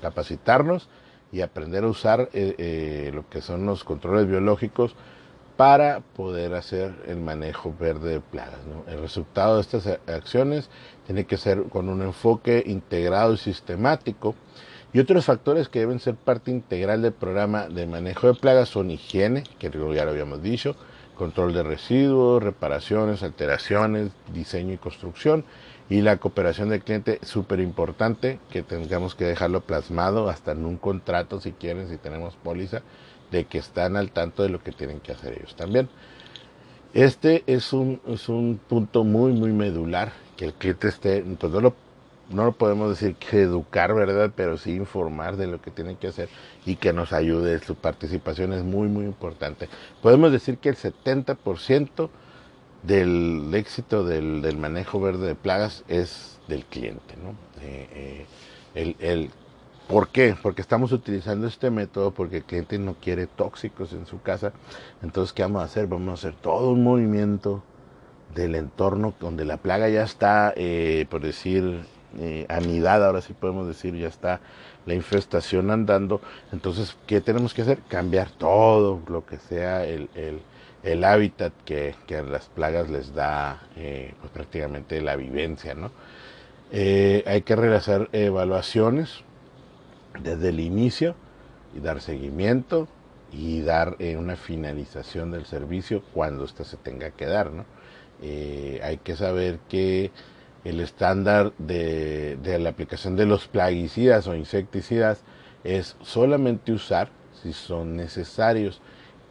capacitarnos 0.00 0.88
y 1.30 1.40
aprender 1.40 1.84
a 1.84 1.88
usar 1.88 2.28
lo 2.32 3.28
que 3.28 3.40
son 3.40 3.66
los 3.66 3.84
controles 3.84 4.26
biológicos 4.26 4.94
para 5.56 6.00
poder 6.00 6.54
hacer 6.54 6.94
el 7.06 7.18
manejo 7.18 7.74
verde 7.78 8.14
de 8.14 8.20
plagas. 8.20 8.58
El 8.88 9.00
resultado 9.00 9.56
de 9.56 9.60
estas 9.60 9.86
acciones 10.08 10.70
tiene 11.06 11.24
que 11.24 11.36
ser 11.36 11.64
con 11.64 11.88
un 11.88 12.02
enfoque 12.02 12.62
integrado 12.66 13.34
y 13.34 13.36
sistemático. 13.36 14.34
Y 14.94 14.98
otros 14.98 15.24
factores 15.24 15.68
que 15.68 15.78
deben 15.78 16.00
ser 16.00 16.16
parte 16.16 16.50
integral 16.50 17.00
del 17.00 17.12
programa 17.12 17.68
de 17.68 17.86
manejo 17.86 18.26
de 18.26 18.34
plagas 18.34 18.68
son 18.68 18.90
higiene, 18.90 19.44
que 19.58 19.70
ya 19.70 20.04
lo 20.04 20.10
habíamos 20.10 20.42
dicho, 20.42 20.76
control 21.16 21.54
de 21.54 21.62
residuos, 21.62 22.42
reparaciones, 22.42 23.22
alteraciones, 23.22 24.10
diseño 24.34 24.74
y 24.74 24.78
construcción, 24.78 25.44
y 25.92 26.00
la 26.00 26.16
cooperación 26.16 26.70
del 26.70 26.82
cliente, 26.82 27.18
súper 27.20 27.60
importante, 27.60 28.40
que 28.48 28.62
tengamos 28.62 29.14
que 29.14 29.26
dejarlo 29.26 29.60
plasmado 29.60 30.30
hasta 30.30 30.52
en 30.52 30.64
un 30.64 30.78
contrato 30.78 31.38
si 31.38 31.52
quieren, 31.52 31.86
si 31.90 31.98
tenemos 31.98 32.34
póliza, 32.36 32.80
de 33.30 33.44
que 33.44 33.58
están 33.58 33.98
al 33.98 34.10
tanto 34.10 34.42
de 34.42 34.48
lo 34.48 34.62
que 34.62 34.72
tienen 34.72 35.00
que 35.00 35.12
hacer 35.12 35.34
ellos 35.34 35.54
también. 35.54 35.90
Este 36.94 37.44
es 37.46 37.74
un, 37.74 38.00
es 38.06 38.30
un 38.30 38.58
punto 38.66 39.04
muy, 39.04 39.32
muy 39.32 39.52
medular, 39.52 40.12
que 40.38 40.46
el 40.46 40.54
cliente 40.54 40.88
esté, 40.88 41.22
pues 41.38 41.52
no 41.52 41.60
lo, 41.60 41.74
no 42.30 42.46
lo 42.46 42.52
podemos 42.52 42.88
decir 42.88 43.14
que 43.16 43.42
educar, 43.42 43.92
¿verdad? 43.92 44.32
Pero 44.34 44.56
sí 44.56 44.72
informar 44.72 45.36
de 45.36 45.46
lo 45.46 45.60
que 45.60 45.70
tienen 45.70 45.96
que 45.96 46.08
hacer 46.08 46.30
y 46.64 46.76
que 46.76 46.94
nos 46.94 47.12
ayude. 47.12 47.58
Su 47.58 47.74
participación 47.74 48.54
es 48.54 48.62
muy, 48.62 48.88
muy 48.88 49.04
importante. 49.04 49.68
Podemos 50.00 50.32
decir 50.32 50.56
que 50.56 50.70
el 50.70 50.76
70% 50.76 52.08
del 52.82 53.50
éxito 53.54 54.04
del, 54.04 54.56
manejo 54.56 55.00
verde 55.00 55.28
de 55.28 55.34
plagas 55.34 55.84
es 55.88 56.38
del 56.48 56.64
cliente. 56.64 57.14
¿no? 57.22 57.30
Eh, 57.62 58.26
eh, 58.74 58.96
el, 58.98 59.30
¿Por 59.88 60.08
qué? 60.08 60.34
Porque 60.40 60.62
estamos 60.62 60.92
utilizando 60.92 61.46
este 61.46 61.70
método 61.70 62.12
porque 62.12 62.38
el 62.38 62.44
cliente 62.44 62.78
no 62.78 62.94
quiere 62.94 63.26
tóxicos 63.26 63.92
en 63.92 64.06
su 64.06 64.22
casa. 64.22 64.52
Entonces, 65.02 65.32
¿qué 65.32 65.42
vamos 65.42 65.62
a 65.62 65.64
hacer? 65.66 65.86
Vamos 65.86 66.10
a 66.10 66.14
hacer 66.14 66.40
todo 66.40 66.70
un 66.70 66.82
movimiento 66.82 67.62
del 68.34 68.54
entorno 68.54 69.12
donde 69.20 69.44
la 69.44 69.58
plaga 69.58 69.88
ya 69.90 70.02
está, 70.02 70.54
eh, 70.56 71.04
por 71.10 71.20
decir, 71.20 71.82
eh, 72.18 72.46
anidada, 72.48 73.08
ahora 73.08 73.20
sí 73.20 73.34
podemos 73.34 73.66
decir, 73.66 73.94
ya 73.94 74.08
está 74.08 74.40
la 74.86 74.94
infestación 74.94 75.70
andando. 75.70 76.20
Entonces, 76.52 76.96
¿qué 77.06 77.20
tenemos 77.20 77.52
que 77.52 77.62
hacer? 77.62 77.80
Cambiar 77.88 78.30
todo 78.30 79.00
lo 79.08 79.26
que 79.26 79.38
sea 79.38 79.84
el, 79.84 80.08
el, 80.14 80.40
hábitat 81.04 81.52
que, 81.64 81.94
que, 82.06 82.22
las 82.22 82.46
plagas 82.46 82.90
les 82.90 83.14
da 83.14 83.62
eh, 83.76 84.14
pues 84.20 84.32
prácticamente 84.32 85.00
la 85.00 85.16
vivencia, 85.16 85.74
¿no? 85.74 85.90
hay 86.72 87.42
que 87.42 87.54
realizar 87.54 88.08
evaluaciones 88.12 89.24
desde 90.22 90.48
el 90.48 90.58
inicio 90.58 91.14
y 91.76 91.80
dar 91.80 92.00
seguimiento 92.00 92.88
y 93.30 93.60
dar 93.60 93.96
una 94.16 94.36
finalización 94.36 95.30
del 95.32 95.44
servicio 95.44 96.02
cuando 96.14 96.44
éste 96.44 96.64
se 96.64 96.78
tenga 96.78 97.10
que 97.10 97.26
dar, 97.26 97.50
¿no? 97.50 97.66
Eh, 98.22 98.80
hay 98.84 98.98
que 98.98 99.16
saber 99.16 99.58
que 99.68 100.12
el 100.64 100.78
estándar 100.80 101.52
de, 101.58 102.38
la 102.60 102.68
aplicación 102.68 103.16
de 103.16 103.26
los 103.26 103.48
plaguicidas 103.48 104.28
o 104.28 104.36
insecticidas 104.36 105.22
es 105.64 105.96
solamente 106.02 106.72
usar 106.72 107.08
si 107.42 107.52
son 107.52 107.96
necesarios 107.96 108.80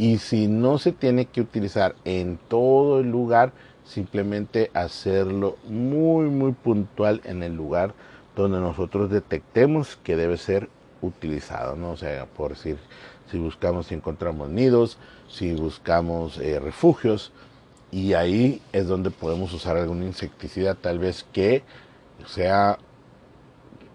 y 0.01 0.17
si 0.17 0.47
no 0.47 0.79
se 0.79 0.93
tiene 0.93 1.25
que 1.25 1.41
utilizar 1.41 1.93
en 2.05 2.39
todo 2.47 3.01
el 3.01 3.11
lugar, 3.11 3.51
simplemente 3.83 4.71
hacerlo 4.73 5.57
muy 5.67 6.27
muy 6.27 6.53
puntual 6.53 7.21
en 7.23 7.43
el 7.43 7.53
lugar 7.55 7.93
donde 8.35 8.59
nosotros 8.59 9.11
detectemos 9.11 9.97
que 9.97 10.15
debe 10.15 10.37
ser 10.37 10.69
utilizado, 11.03 11.75
¿no? 11.75 11.91
O 11.91 11.97
sea, 11.97 12.25
por 12.25 12.49
decir, 12.49 12.77
si 13.29 13.37
buscamos 13.37 13.85
si 13.85 13.93
encontramos 13.93 14.49
nidos, 14.49 14.97
si 15.29 15.53
buscamos 15.53 16.39
eh, 16.39 16.59
refugios, 16.59 17.31
y 17.91 18.13
ahí 18.13 18.59
es 18.73 18.87
donde 18.87 19.11
podemos 19.11 19.53
usar 19.53 19.77
algún 19.77 20.01
insecticida 20.01 20.73
tal 20.73 20.97
vez 20.97 21.27
que 21.31 21.61
sea, 22.25 22.79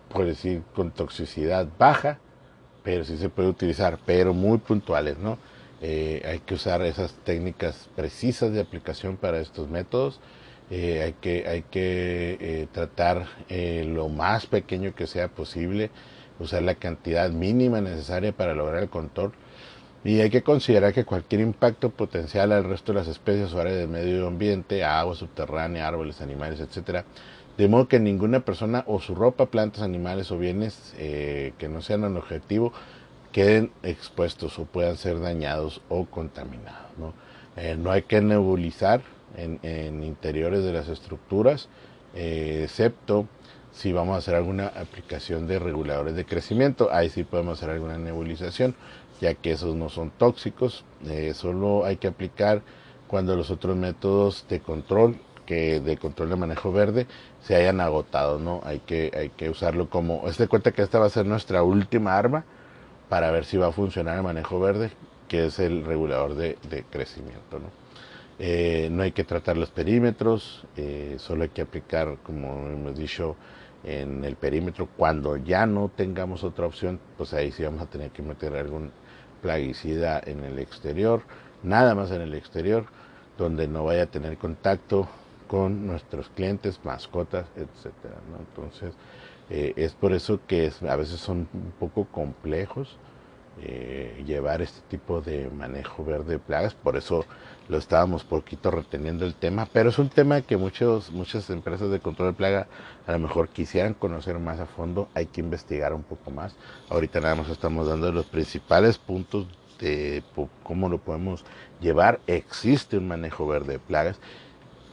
por 0.09 0.25
decir, 0.25 0.63
con 0.73 0.93
toxicidad 0.93 1.67
baja, 1.77 2.21
pero 2.85 3.03
sí 3.05 3.17
se 3.17 3.29
puede 3.29 3.49
utilizar, 3.49 3.99
pero 4.07 4.35
muy 4.35 4.59
puntuales, 4.59 5.19
¿no? 5.19 5.37
Eh, 5.83 6.23
hay 6.25 6.38
que 6.40 6.54
usar 6.54 6.83
esas 6.83 7.12
técnicas 7.25 7.88
precisas 7.95 8.52
de 8.52 8.61
aplicación 8.61 9.16
para 9.16 9.40
estos 9.40 9.68
métodos. 9.68 10.21
Eh, 10.71 11.02
hay 11.02 11.12
que, 11.14 11.47
hay 11.49 11.62
que 11.62 12.38
eh, 12.40 12.66
tratar 12.73 13.26
lo 13.49 14.09
más 14.09 14.47
pequeño 14.47 14.95
que 14.95 15.06
sea 15.06 15.28
posible, 15.28 15.90
usar 16.40 16.62
la 16.62 16.75
cantidad 16.75 17.30
mínima 17.30 17.80
necesaria 17.80 18.33
para 18.33 18.54
lograr 18.54 18.83
el 18.83 18.88
control 18.88 19.33
y 20.02 20.21
hay 20.21 20.30
que 20.30 20.42
considerar 20.42 20.92
que 20.92 21.04
cualquier 21.04 21.40
impacto 21.40 21.90
potencial 21.90 22.52
al 22.52 22.64
resto 22.64 22.92
de 22.92 23.00
las 23.00 23.09
especies 23.09 23.52
o 23.52 23.61
áreas 23.61 23.76
del 23.76 23.88
medio 23.88 24.26
ambiente, 24.26 24.85
agua 24.85 25.14
subterránea, 25.14 25.87
árboles, 25.87 26.21
animales, 26.21 26.61
etcétera, 26.61 27.04
de 27.56 27.68
modo 27.68 27.88
que 27.88 27.99
ninguna 27.99 28.40
persona 28.40 28.85
o 28.87 29.00
su 29.00 29.14
ropa, 29.14 29.47
plantas, 29.47 29.83
animales 29.83 30.30
o 30.30 30.38
bienes 30.38 30.95
que 30.97 31.68
no 31.68 31.80
sean 31.80 32.04
un 32.04 32.16
objetivo 32.16 32.73
queden 33.37 33.71
expuestos 33.83 34.59
o 34.59 34.64
puedan 34.64 34.97
ser 34.97 35.21
dañados 35.21 35.83
o 35.90 36.07
contaminados. 36.07 36.97
No, 36.97 37.12
eh, 37.59 37.76
hay 37.90 38.02
que 38.05 38.23
nebulizar 38.23 39.02
en, 39.37 40.02
interiores 40.02 40.64
de 40.64 40.73
las 40.73 40.88
estructuras, 40.88 41.69
eh, 42.14 42.62
excepto 42.64 43.28
si 43.73 43.93
vamos 43.93 44.15
a 44.15 44.19
hacer 44.21 44.37
alguna 44.37 44.69
aplicación 44.69 45.47
de 45.47 45.58
reguladores 45.58 46.17
de 46.17 46.25
crecimiento, 46.25 46.89
ahí 46.91 47.11
sí 47.11 47.25
podemos 47.25 47.58
hacer 47.58 47.69
alguna 47.69 47.99
nebulización, 47.99 48.75
ya 49.21 49.34
que 49.34 49.52
esos 49.52 49.76
no 49.76 49.91
son 49.91 50.13
tóxicos, 50.13 50.87
eh, 51.06 51.34
solo 51.34 51.84
hay 51.84 51.99
que 51.99 52.08
aplicar 52.08 52.63
cuando 53.06 53.37
los 53.37 53.50
otros 53.50 53.76
métodos 53.76 54.47
de 54.49 54.61
control 54.61 55.19
que 55.45 55.80
de 55.80 55.99
control 55.99 56.30
de 56.30 56.37
manejo 56.37 56.73
verde 56.73 57.06
se 57.43 57.54
hayan 57.54 57.82
agotado, 57.82 58.39
¿no? 58.39 58.63
Hay 58.65 58.78
que, 58.78 59.13
hay 59.15 59.28
que 59.28 59.50
usarlo 59.50 59.91
como, 59.91 60.26
es 60.26 60.39
de 60.39 60.49
cuenta 60.49 60.73
que 60.73 60.80
esta 60.80 60.99
va 60.99 61.04
a 61.04 61.11
ser 61.11 61.26
nuestra 61.26 61.63
última 61.63 62.17
arma 62.17 62.47
para 63.08 63.30
ver 63.30 63.45
si 63.45 63.56
va 63.56 63.69
a 63.69 63.73
funcionar 63.73 64.16
el 64.16 64.23
manejo 64.23 64.58
verde, 64.60 64.90
que 65.28 65.47
es 65.47 65.58
el 65.58 65.84
regulador 65.84 66.34
de, 66.34 66.56
crecimiento, 66.90 67.58
¿no? 67.58 67.71
Eh, 68.38 68.88
no 68.90 69.02
hay 69.02 69.12
que 69.12 69.25
tratar 69.25 69.56
los 69.56 69.71
perímetros, 69.71 70.64
eh, 70.76 71.16
solo 71.19 71.45
hay 71.45 71.49
que 71.49 71.62
aplicar, 71.62 72.19
como 72.23 72.69
hemos 72.69 72.97
dicho, 72.97 73.34
en 73.82 74.25
el 74.25 74.36
perímetro. 74.36 74.88
Cuando 74.95 75.36
ya 75.38 75.64
no 75.64 75.90
tengamos 75.95 76.45
otra 76.45 76.66
opción, 76.66 77.00
pues 77.16 77.32
ahí 77.32 77.50
sí 77.50 77.62
vamos 77.62 77.82
a 77.82 77.86
tener 77.86 78.10
que 78.10 78.23
meter 78.23 78.54
algún 78.54 78.90
plaguicida 79.40 80.21
en 80.25 80.45
el 80.45 80.58
exterior, 80.58 81.23
nada 81.62 81.95
más 81.95 82.10
en 82.10 82.21
el 82.21 82.34
exterior, 82.34 82.84
donde 83.38 83.69
no 83.69 83.84
vaya 83.84 84.02
a 84.02 84.06
tener 84.06 84.36
contacto 84.36 85.08
con 85.47 85.86
nuestros 85.86 86.28
clientes, 86.30 86.80
mascotas, 86.84 87.47
etcétera. 87.56 88.16
Entonces, 88.38 88.92
eh, 89.50 89.73
es 89.76 89.93
por 89.93 90.13
eso 90.13 90.41
que 90.47 90.73
a 90.89 90.97
veces 90.97 91.21
son 91.21 91.49
un 91.52 91.73
poco 91.78 92.06
complejos 92.06 92.99
eh, 93.63 94.23
llevar 94.26 94.61
este 94.61 94.80
tipo 94.89 95.23
de 95.23 95.49
manejo 95.49 96.04
verde 96.04 96.35
de 96.35 96.39
plagas, 96.39 96.75
por 96.75 96.95
eso 96.95 97.25
lo 97.69 97.78
estábamos 97.78 98.23
poquito 98.23 98.71
reteniendo 98.71 99.25
el 99.25 99.35
tema, 99.35 99.67
pero 99.73 99.89
es 99.89 99.99
un 99.99 100.11
tema 100.11 100.43
que 100.43 100.59
muchos, 100.59 101.11
muchas 101.11 101.49
empresas 101.49 101.91
de 101.91 102.00
control 102.00 102.32
de 102.32 102.35
plaga 102.35 102.67
a 103.06 103.13
lo 103.13 103.19
mejor 103.19 103.49
quisieran 103.49 103.95
conocer 103.95 104.39
más 104.39 104.61
a 104.61 104.67
fondo, 104.67 105.09
hay 105.15 105.25
que 105.25 105.41
investigar 105.41 105.95
un 105.95 106.02
poco 106.02 106.30
más. 106.30 106.54
Ahorita 106.91 107.21
nada 107.21 107.35
más 107.35 107.49
estamos 107.49 107.89
dando 107.89 108.13
los 108.13 108.26
principales 108.26 108.99
puntos 108.99 109.47
de 109.78 110.23
cómo 110.63 110.91
lo 110.91 110.99
podemos 110.99 111.45
llevar. 111.80 112.21
Existe 112.26 112.99
un 112.99 113.09
manejo 113.09 113.47
verde 113.47 113.75
de 113.75 113.78
plagas, 113.78 114.19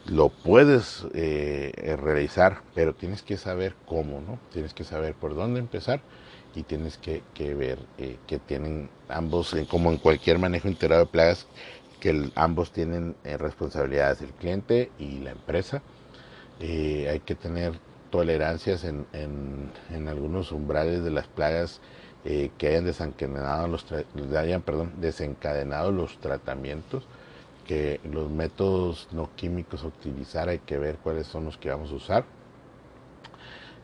lo 0.06 0.28
puedes 0.28 1.06
eh, 1.14 1.96
realizar, 2.00 2.62
pero 2.74 2.94
tienes 2.94 3.22
que 3.22 3.36
saber 3.36 3.74
cómo, 3.86 4.20
¿no? 4.20 4.38
Tienes 4.52 4.74
que 4.74 4.84
saber 4.84 5.14
por 5.14 5.34
dónde 5.34 5.60
empezar 5.60 6.00
y 6.54 6.62
tienes 6.62 6.98
que, 6.98 7.22
ver 7.54 7.78
eh, 7.98 8.16
que 8.26 8.38
tienen 8.38 8.88
ambos, 9.08 9.54
eh, 9.54 9.66
como 9.68 9.90
en 9.90 9.98
cualquier 9.98 10.38
manejo 10.38 10.68
integrado 10.68 11.04
de 11.04 11.10
plagas, 11.10 11.46
que 12.00 12.30
ambos 12.34 12.70
tienen 12.72 13.16
eh, 13.24 13.36
responsabilidades, 13.36 14.20
el 14.22 14.30
cliente 14.30 14.90
y 14.98 15.20
la 15.20 15.32
empresa. 15.32 15.82
hay 16.60 17.20
que 17.20 17.34
tener 17.34 17.72
tolerancias 18.10 18.84
en, 18.84 19.06
en, 19.12 20.08
algunos 20.08 20.52
umbrales 20.52 21.02
de 21.02 21.10
las 21.10 21.26
plagas 21.26 21.80
que 22.22 22.68
hayan 22.68 22.84
desencadenado 22.84 23.68
los, 23.68 23.84
hayan, 24.36 24.62
perdón, 24.62 24.92
desencadenado 24.98 25.90
los 25.92 26.16
tratamientos, 26.18 27.04
que 27.64 28.00
los 28.04 28.30
métodos 28.30 29.08
no 29.12 29.30
químicos 29.34 29.84
a 29.84 29.88
utilizar 29.88 30.48
hay 30.48 30.60
que 30.60 30.78
ver 30.78 30.96
cuáles 30.98 31.26
son 31.26 31.46
los 31.46 31.56
que 31.56 31.70
vamos 31.70 31.90
a 31.90 31.94
usar. 31.94 32.24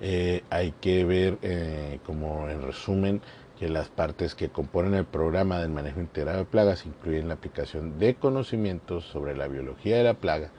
Eh, 0.01 0.43
hay 0.49 0.73
que 0.81 1.05
ver, 1.05 1.39
eh, 1.43 2.01
como 2.07 2.49
en 2.49 2.63
resumen, 2.63 3.21
que 3.59 3.69
las 3.69 3.89
partes 3.89 4.35
que 4.35 4.49
componen 4.49 4.95
el 4.95 5.05
programa 5.05 5.59
del 5.59 5.69
manejo 5.69 6.01
integrado 6.01 6.39
de 6.39 6.45
plagas 6.47 6.87
incluyen 6.87 7.29
la 7.29 7.35
aplicación 7.35 7.99
de 7.99 8.15
conocimientos 8.15 9.05
sobre 9.05 9.37
la 9.37 9.49
biología 9.49 9.99
de 9.99 10.05
la 10.05 10.15
plaga, 10.15 10.51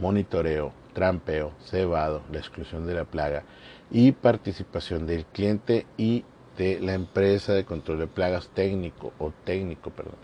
monitoreo, 0.00 0.72
trampeo, 0.92 1.52
cebado, 1.64 2.22
la 2.32 2.38
exclusión 2.38 2.84
de 2.86 2.94
la 2.94 3.04
plaga 3.04 3.44
y 3.92 4.10
participación 4.10 5.06
del 5.06 5.24
cliente 5.26 5.86
y 5.96 6.24
de 6.56 6.80
la 6.80 6.94
empresa 6.94 7.54
de 7.54 7.64
control 7.64 8.00
de 8.00 8.08
plagas 8.08 8.48
técnico 8.48 9.12
o 9.20 9.32
técnico, 9.44 9.90
perdón, 9.90 10.16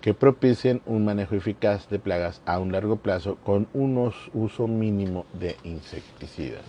que 0.00 0.14
propicien 0.14 0.80
un 0.86 1.04
manejo 1.04 1.34
eficaz 1.34 1.88
de 1.88 1.98
plagas 1.98 2.40
a 2.46 2.58
un 2.58 2.72
largo 2.72 2.96
plazo 2.96 3.36
con 3.44 3.68
un 3.74 4.12
uso 4.32 4.68
mínimo 4.68 5.26
de 5.32 5.56
insecticidas. 5.64 6.62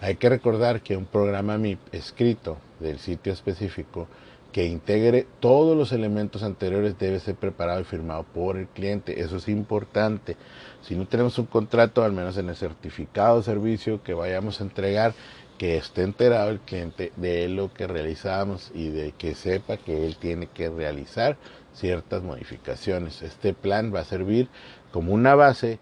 Hay 0.00 0.16
que 0.16 0.28
recordar 0.28 0.82
que 0.82 0.96
un 0.96 1.06
programa 1.06 1.56
MIP 1.56 1.78
escrito 1.92 2.58
del 2.80 2.98
sitio 2.98 3.32
específico 3.32 4.08
que 4.52 4.66
integre 4.66 5.26
todos 5.40 5.76
los 5.76 5.90
elementos 5.90 6.44
anteriores 6.44 6.96
debe 6.96 7.18
ser 7.18 7.34
preparado 7.34 7.80
y 7.80 7.84
firmado 7.84 8.22
por 8.22 8.56
el 8.56 8.68
cliente. 8.68 9.20
Eso 9.20 9.38
es 9.38 9.48
importante. 9.48 10.36
Si 10.82 10.94
no 10.94 11.08
tenemos 11.08 11.38
un 11.40 11.46
contrato, 11.46 12.04
al 12.04 12.12
menos 12.12 12.36
en 12.36 12.48
el 12.48 12.54
certificado 12.54 13.38
de 13.38 13.42
servicio 13.42 14.04
que 14.04 14.14
vayamos 14.14 14.60
a 14.60 14.64
entregar, 14.64 15.12
que 15.58 15.76
esté 15.76 16.02
enterado 16.02 16.50
el 16.50 16.60
cliente 16.60 17.12
de 17.16 17.48
lo 17.48 17.72
que 17.72 17.88
realizamos 17.88 18.70
y 18.74 18.90
de 18.90 19.12
que 19.12 19.34
sepa 19.34 19.76
que 19.76 20.06
él 20.06 20.16
tiene 20.16 20.46
que 20.46 20.68
realizar 20.68 21.36
ciertas 21.74 22.22
modificaciones. 22.22 23.22
Este 23.22 23.52
plan 23.52 23.92
va 23.94 24.00
a 24.00 24.04
servir 24.04 24.48
como 24.92 25.12
una 25.12 25.34
base 25.34 25.78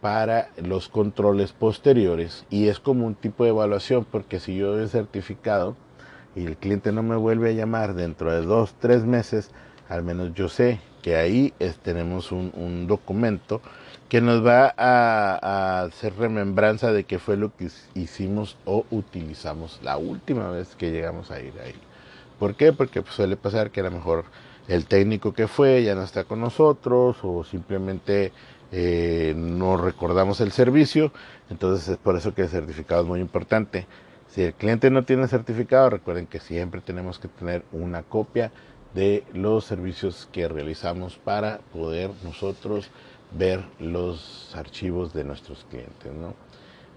para 0.00 0.50
los 0.62 0.88
controles 0.88 1.52
posteriores 1.52 2.44
y 2.50 2.68
es 2.68 2.78
como 2.78 3.06
un 3.06 3.14
tipo 3.14 3.44
de 3.44 3.50
evaluación 3.50 4.04
porque 4.04 4.38
si 4.38 4.56
yo 4.56 4.76
doy 4.76 4.88
certificado 4.88 5.76
y 6.36 6.46
el 6.46 6.56
cliente 6.56 6.92
no 6.92 7.02
me 7.02 7.16
vuelve 7.16 7.50
a 7.50 7.52
llamar 7.52 7.94
dentro 7.94 8.32
de 8.32 8.42
dos, 8.42 8.74
tres 8.78 9.04
meses, 9.04 9.50
al 9.88 10.02
menos 10.02 10.34
yo 10.34 10.48
sé 10.48 10.80
porque 10.98 11.14
ahí 11.14 11.54
tenemos 11.84 12.32
un, 12.32 12.88
documento 12.88 13.60
que 14.08 14.20
nos 14.20 14.44
va 14.44 14.74
a, 14.76 15.82
hacer 15.82 16.12
remembranza 16.16 16.90
de 16.92 17.04
qué 17.04 17.20
fue 17.20 17.36
lo 17.36 17.54
que 17.54 17.68
hicimos 17.94 18.56
o 18.64 18.84
utilizamos 18.90 19.78
la 19.84 19.96
última 19.96 20.50
vez 20.50 20.74
que 20.74 20.90
llegamos 20.90 21.30
a 21.30 21.40
ir 21.40 21.52
ahí. 21.64 21.76
¿Por 22.40 22.56
qué? 22.56 22.72
Porque 22.72 23.00
pues, 23.02 23.14
suele 23.14 23.36
pasar 23.36 23.70
que 23.70 23.78
a 23.78 23.84
lo 23.84 23.92
mejor 23.92 24.24
el 24.68 24.86
técnico 24.86 25.32
que 25.32 25.48
fue 25.48 25.82
ya 25.82 25.94
no 25.94 26.02
está 26.02 26.24
con 26.24 26.40
nosotros 26.40 27.16
o 27.22 27.42
simplemente 27.42 28.32
eh, 28.70 29.32
no 29.36 29.76
recordamos 29.76 30.40
el 30.40 30.52
servicio. 30.52 31.10
Entonces 31.50 31.88
es 31.88 31.96
por 31.96 32.16
eso 32.16 32.34
que 32.34 32.42
el 32.42 32.48
certificado 32.48 33.02
es 33.02 33.08
muy 33.08 33.20
importante. 33.20 33.86
Si 34.28 34.42
el 34.42 34.52
cliente 34.52 34.90
no 34.90 35.04
tiene 35.04 35.26
certificado, 35.26 35.88
recuerden 35.88 36.26
que 36.26 36.38
siempre 36.38 36.82
tenemos 36.82 37.18
que 37.18 37.28
tener 37.28 37.64
una 37.72 38.02
copia 38.02 38.52
de 38.94 39.24
los 39.32 39.64
servicios 39.64 40.28
que 40.32 40.48
realizamos 40.48 41.16
para 41.16 41.58
poder 41.72 42.10
nosotros 42.22 42.90
ver 43.32 43.64
los 43.78 44.54
archivos 44.54 45.12
de 45.14 45.24
nuestros 45.24 45.66
clientes. 45.70 46.12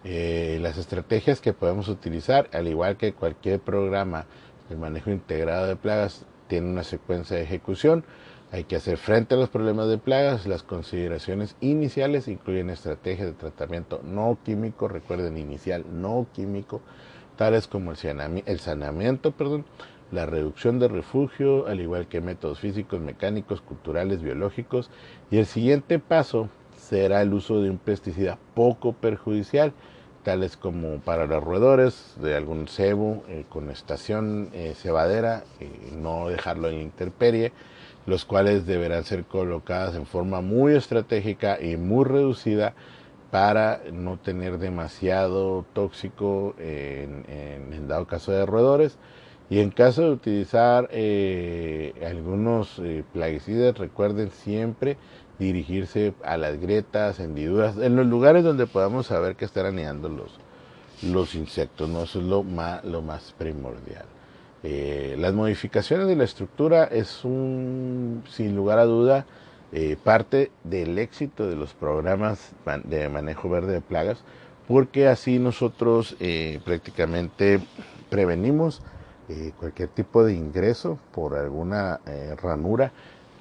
Eh, 0.03 0.59
las 0.61 0.77
estrategias 0.77 1.41
que 1.41 1.53
podemos 1.53 1.87
utilizar, 1.87 2.49
al 2.53 2.67
igual 2.67 2.97
que 2.97 3.13
cualquier 3.13 3.59
programa 3.59 4.25
de 4.69 4.75
manejo 4.75 5.11
integrado 5.11 5.67
de 5.67 5.75
plagas, 5.75 6.25
tiene 6.51 6.69
una 6.69 6.83
secuencia 6.83 7.37
de 7.37 7.43
ejecución. 7.43 8.03
Hay 8.51 8.65
que 8.65 8.75
hacer 8.75 8.97
frente 8.97 9.35
a 9.35 9.37
los 9.37 9.47
problemas 9.47 9.87
de 9.87 9.97
plagas. 9.97 10.45
Las 10.45 10.63
consideraciones 10.63 11.55
iniciales 11.61 12.27
incluyen 12.27 12.69
estrategias 12.69 13.27
de 13.27 13.33
tratamiento 13.35 14.01
no 14.03 14.37
químico, 14.43 14.89
recuerden 14.89 15.37
inicial 15.37 15.85
no 15.93 16.27
químico, 16.33 16.81
tales 17.37 17.69
como 17.69 17.93
el 17.93 18.59
saneamiento, 18.59 19.31
perdón, 19.31 19.63
la 20.11 20.25
reducción 20.25 20.77
de 20.77 20.89
refugio, 20.89 21.67
al 21.67 21.79
igual 21.79 22.09
que 22.09 22.19
métodos 22.19 22.59
físicos, 22.59 22.99
mecánicos, 22.99 23.61
culturales, 23.61 24.21
biológicos. 24.21 24.89
Y 25.29 25.37
el 25.37 25.45
siguiente 25.45 25.99
paso 25.99 26.49
será 26.75 27.21
el 27.21 27.33
uso 27.33 27.61
de 27.61 27.69
un 27.69 27.77
pesticida 27.77 28.37
poco 28.55 28.91
perjudicial, 28.91 29.71
tales 30.23 30.57
como 30.57 30.99
para 30.99 31.25
los 31.25 31.43
roedores, 31.43 32.15
de 32.21 32.35
algún 32.35 32.67
cebo 32.67 33.23
eh, 33.27 33.45
con 33.49 33.69
estación 33.69 34.49
eh, 34.53 34.73
cebadera, 34.75 35.43
no 35.93 36.29
dejarlo 36.29 36.69
en 36.69 36.81
intemperie, 36.81 37.51
los 38.05 38.25
cuales 38.25 38.65
deberán 38.65 39.03
ser 39.03 39.25
colocadas 39.25 39.95
en 39.95 40.05
forma 40.05 40.41
muy 40.41 40.75
estratégica 40.75 41.61
y 41.61 41.77
muy 41.77 42.05
reducida 42.05 42.73
para 43.29 43.81
no 43.93 44.17
tener 44.17 44.57
demasiado 44.57 45.65
tóxico 45.73 46.55
en, 46.59 47.25
en, 47.29 47.87
dado 47.87 48.05
caso 48.05 48.31
de 48.31 48.45
roedores. 48.45 48.97
Y 49.51 49.59
en 49.59 49.69
caso 49.69 50.03
de 50.03 50.11
utilizar 50.11 50.87
eh, 50.93 51.93
algunos 52.09 52.79
eh, 52.79 53.03
plaguicidas, 53.11 53.77
recuerden 53.77 54.31
siempre 54.31 54.95
dirigirse 55.41 56.13
a 56.23 56.37
las 56.37 56.59
grietas, 56.59 57.19
hendiduras, 57.19 57.75
en 57.77 57.95
los 57.95 58.05
lugares 58.05 58.43
donde 58.43 58.67
podamos 58.67 59.07
saber 59.07 59.35
que 59.35 59.45
están 59.45 59.65
anidando 59.65 60.07
los, 60.07 60.37
los 61.01 61.33
insectos, 61.33 61.89
¿no? 61.89 62.03
Eso 62.03 62.19
es 62.19 62.25
lo 62.25 62.43
más, 62.43 62.85
lo 62.85 63.01
más 63.01 63.33
primordial. 63.37 64.05
Eh, 64.63 65.15
las 65.17 65.33
modificaciones 65.33 66.07
de 66.07 66.15
la 66.15 66.25
estructura 66.25 66.83
es 66.83 67.25
un, 67.25 68.23
sin 68.29 68.55
lugar 68.55 68.77
a 68.77 68.85
duda, 68.85 69.25
eh, 69.71 69.97
parte 70.01 70.51
del 70.63 70.99
éxito 70.99 71.47
de 71.47 71.55
los 71.55 71.73
programas 71.73 72.51
de 72.83 73.09
manejo 73.09 73.49
verde 73.49 73.73
de 73.73 73.81
plagas, 73.81 74.19
porque 74.67 75.07
así 75.07 75.39
nosotros 75.39 76.15
eh, 76.19 76.59
prácticamente 76.63 77.59
prevenimos 78.09 78.81
cualquier 79.59 79.87
tipo 79.87 80.25
de 80.25 80.33
ingreso 80.33 80.99
por 81.13 81.35
alguna 81.35 82.01
ranura. 82.43 82.91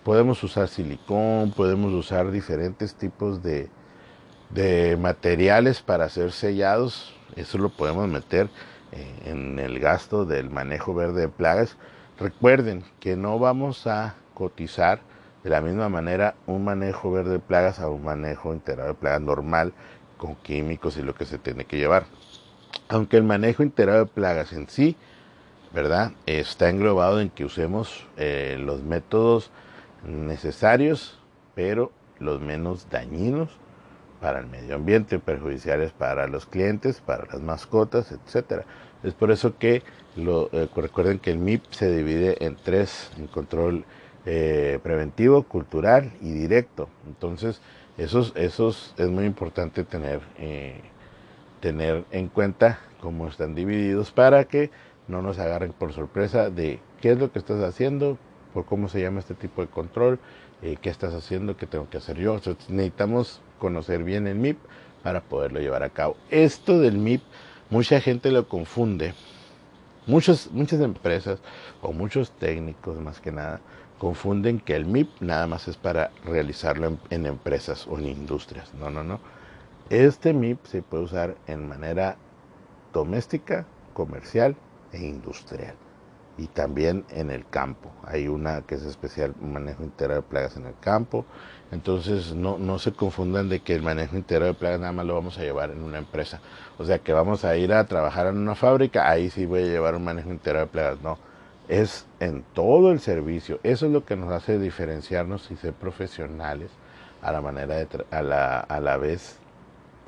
Podemos 0.04 0.42
usar 0.42 0.68
silicón, 0.68 1.52
podemos 1.52 1.92
usar 1.92 2.30
diferentes 2.30 2.94
tipos 2.94 3.42
de, 3.42 3.68
de 4.50 4.96
materiales 4.96 5.82
para 5.82 6.06
hacer 6.06 6.32
sellados, 6.32 7.14
eso 7.36 7.58
lo 7.58 7.68
podemos 7.68 8.08
meter 8.08 8.48
en 9.24 9.58
el 9.58 9.78
gasto 9.78 10.24
del 10.24 10.50
manejo 10.50 10.94
verde 10.94 11.22
de 11.22 11.28
plagas. 11.28 11.76
Recuerden 12.18 12.84
que 12.98 13.16
no 13.16 13.38
vamos 13.38 13.86
a 13.86 14.14
cotizar 14.34 15.00
de 15.44 15.50
la 15.50 15.60
misma 15.60 15.88
manera 15.88 16.34
un 16.46 16.64
manejo 16.64 17.10
verde 17.10 17.32
de 17.32 17.38
plagas 17.38 17.80
a 17.80 17.88
un 17.88 18.04
manejo 18.04 18.52
integrado 18.52 18.90
de 18.90 18.94
plagas 18.94 19.20
normal 19.20 19.72
con 20.18 20.36
químicos 20.36 20.96
y 20.96 21.02
lo 21.02 21.14
que 21.14 21.24
se 21.24 21.38
tiene 21.38 21.64
que 21.64 21.78
llevar. 21.78 22.04
Aunque 22.88 23.16
el 23.16 23.22
manejo 23.22 23.62
integrado 23.62 24.00
de 24.00 24.10
plagas 24.10 24.52
en 24.52 24.68
sí, 24.68 24.96
¿verdad? 25.72 26.12
Está 26.26 26.68
englobado 26.68 27.20
en 27.20 27.30
que 27.30 27.44
usemos 27.44 28.06
eh, 28.16 28.56
los 28.60 28.82
métodos 28.82 29.50
necesarios, 30.04 31.18
pero 31.54 31.92
los 32.18 32.40
menos 32.40 32.88
dañinos 32.90 33.50
para 34.20 34.40
el 34.40 34.46
medio 34.46 34.74
ambiente, 34.74 35.18
perjudiciales 35.18 35.92
para 35.92 36.26
los 36.26 36.46
clientes, 36.46 37.00
para 37.00 37.24
las 37.26 37.40
mascotas, 37.40 38.12
etcétera. 38.12 38.64
Es 39.02 39.14
por 39.14 39.30
eso 39.30 39.56
que 39.58 39.82
lo, 40.16 40.50
eh, 40.52 40.68
recuerden 40.76 41.18
que 41.18 41.30
el 41.30 41.38
MIP 41.38 41.64
se 41.70 41.94
divide 41.94 42.44
en 42.44 42.56
tres, 42.56 43.10
en 43.18 43.26
control 43.28 43.84
eh, 44.26 44.78
preventivo, 44.82 45.42
cultural 45.44 46.12
y 46.20 46.32
directo. 46.32 46.88
Entonces, 47.06 47.62
esos, 47.96 48.32
esos 48.36 48.94
es 48.98 49.08
muy 49.08 49.24
importante 49.24 49.84
tener, 49.84 50.20
eh, 50.38 50.80
tener 51.60 52.04
en 52.10 52.28
cuenta 52.28 52.78
cómo 53.00 53.28
están 53.28 53.54
divididos 53.54 54.10
para 54.10 54.44
que 54.44 54.70
no 55.08 55.22
nos 55.22 55.38
agarren 55.38 55.72
por 55.72 55.92
sorpresa 55.92 56.50
de 56.50 56.80
qué 57.00 57.12
es 57.12 57.18
lo 57.18 57.32
que 57.32 57.38
estás 57.38 57.62
haciendo, 57.62 58.18
por 58.52 58.64
cómo 58.64 58.88
se 58.88 59.00
llama 59.00 59.20
este 59.20 59.34
tipo 59.34 59.62
de 59.62 59.68
control, 59.68 60.18
qué 60.60 60.90
estás 60.90 61.14
haciendo, 61.14 61.56
qué 61.56 61.66
tengo 61.66 61.88
que 61.88 61.98
hacer 61.98 62.18
yo. 62.18 62.34
necesitamos 62.68 63.40
conocer 63.58 64.04
bien 64.04 64.26
el 64.26 64.36
MIP 64.36 64.58
para 65.02 65.20
poderlo 65.22 65.60
llevar 65.60 65.82
a 65.82 65.90
cabo. 65.90 66.16
Esto 66.30 66.78
del 66.78 66.98
MIP, 66.98 67.22
mucha 67.70 68.00
gente 68.00 68.30
lo 68.30 68.48
confunde. 68.48 69.14
Muchos, 70.06 70.50
muchas 70.50 70.80
empresas 70.80 71.40
o 71.82 71.92
muchos 71.92 72.32
técnicos 72.32 72.98
más 72.98 73.20
que 73.20 73.32
nada 73.32 73.60
confunden 73.98 74.60
que 74.60 74.74
el 74.74 74.86
MIP 74.86 75.08
nada 75.20 75.46
más 75.46 75.68
es 75.68 75.76
para 75.76 76.10
realizarlo 76.24 76.88
en, 76.88 76.98
en 77.10 77.26
empresas 77.26 77.86
o 77.86 77.98
en 77.98 78.06
industrias. 78.06 78.72
No, 78.74 78.90
no, 78.90 79.04
no. 79.04 79.20
Este 79.90 80.32
MIP 80.32 80.64
se 80.66 80.82
puede 80.82 81.04
usar 81.04 81.36
en 81.46 81.68
manera 81.68 82.16
doméstica, 82.92 83.66
comercial 83.92 84.56
e 84.92 84.98
industrial 84.98 85.74
y 86.40 86.46
también 86.46 87.04
en 87.10 87.30
el 87.30 87.46
campo. 87.46 87.90
Hay 88.02 88.26
una 88.26 88.62
que 88.62 88.76
es 88.76 88.82
especial, 88.82 89.34
manejo 89.42 89.84
integral 89.84 90.18
de 90.18 90.22
plagas 90.22 90.56
en 90.56 90.64
el 90.64 90.74
campo. 90.80 91.26
Entonces 91.70 92.34
no, 92.34 92.56
no 92.56 92.78
se 92.78 92.92
confundan 92.92 93.50
de 93.50 93.60
que 93.60 93.74
el 93.74 93.82
manejo 93.82 94.16
integral 94.16 94.48
de 94.48 94.54
plagas 94.54 94.80
nada 94.80 94.92
más 94.92 95.04
lo 95.04 95.14
vamos 95.14 95.36
a 95.36 95.42
llevar 95.42 95.70
en 95.70 95.82
una 95.82 95.98
empresa. 95.98 96.40
O 96.78 96.86
sea 96.86 96.98
que 96.98 97.12
vamos 97.12 97.44
a 97.44 97.58
ir 97.58 97.74
a 97.74 97.84
trabajar 97.84 98.26
en 98.26 98.38
una 98.38 98.54
fábrica, 98.54 99.10
ahí 99.10 99.28
sí 99.28 99.44
voy 99.44 99.64
a 99.64 99.66
llevar 99.66 99.94
un 99.94 100.04
manejo 100.04 100.30
integral 100.30 100.64
de 100.64 100.70
plagas. 100.72 101.02
No, 101.02 101.18
es 101.68 102.06
en 102.20 102.42
todo 102.54 102.90
el 102.90 103.00
servicio. 103.00 103.60
Eso 103.62 103.84
es 103.84 103.92
lo 103.92 104.06
que 104.06 104.16
nos 104.16 104.32
hace 104.32 104.58
diferenciarnos 104.58 105.50
y 105.50 105.56
ser 105.56 105.74
profesionales 105.74 106.70
a 107.20 107.32
la 107.32 107.42
manera 107.42 107.76
de 107.76 107.86
a 108.10 108.22
la, 108.22 108.60
a 108.60 108.80
la 108.80 108.96
vez 108.96 109.36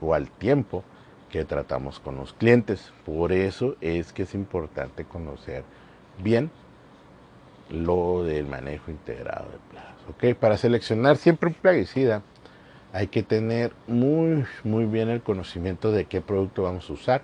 o 0.00 0.14
al 0.14 0.30
tiempo 0.30 0.82
que 1.30 1.44
tratamos 1.44 2.00
con 2.00 2.16
los 2.16 2.32
clientes. 2.32 2.90
Por 3.04 3.32
eso 3.32 3.76
es 3.82 4.14
que 4.14 4.22
es 4.22 4.34
importante 4.34 5.04
conocer 5.04 5.62
bien 6.18 6.50
lo 7.70 8.22
del 8.24 8.46
manejo 8.46 8.90
integrado 8.90 9.46
de 9.50 9.58
plagas. 9.70 10.36
Para 10.38 10.56
seleccionar 10.56 11.16
siempre 11.16 11.48
un 11.48 11.54
plaguicida 11.54 12.22
hay 12.92 13.06
que 13.06 13.22
tener 13.22 13.72
muy, 13.86 14.44
muy 14.64 14.84
bien 14.84 15.08
el 15.08 15.22
conocimiento 15.22 15.92
de 15.92 16.04
qué 16.04 16.20
producto 16.20 16.64
vamos 16.64 16.90
a 16.90 16.92
usar, 16.92 17.22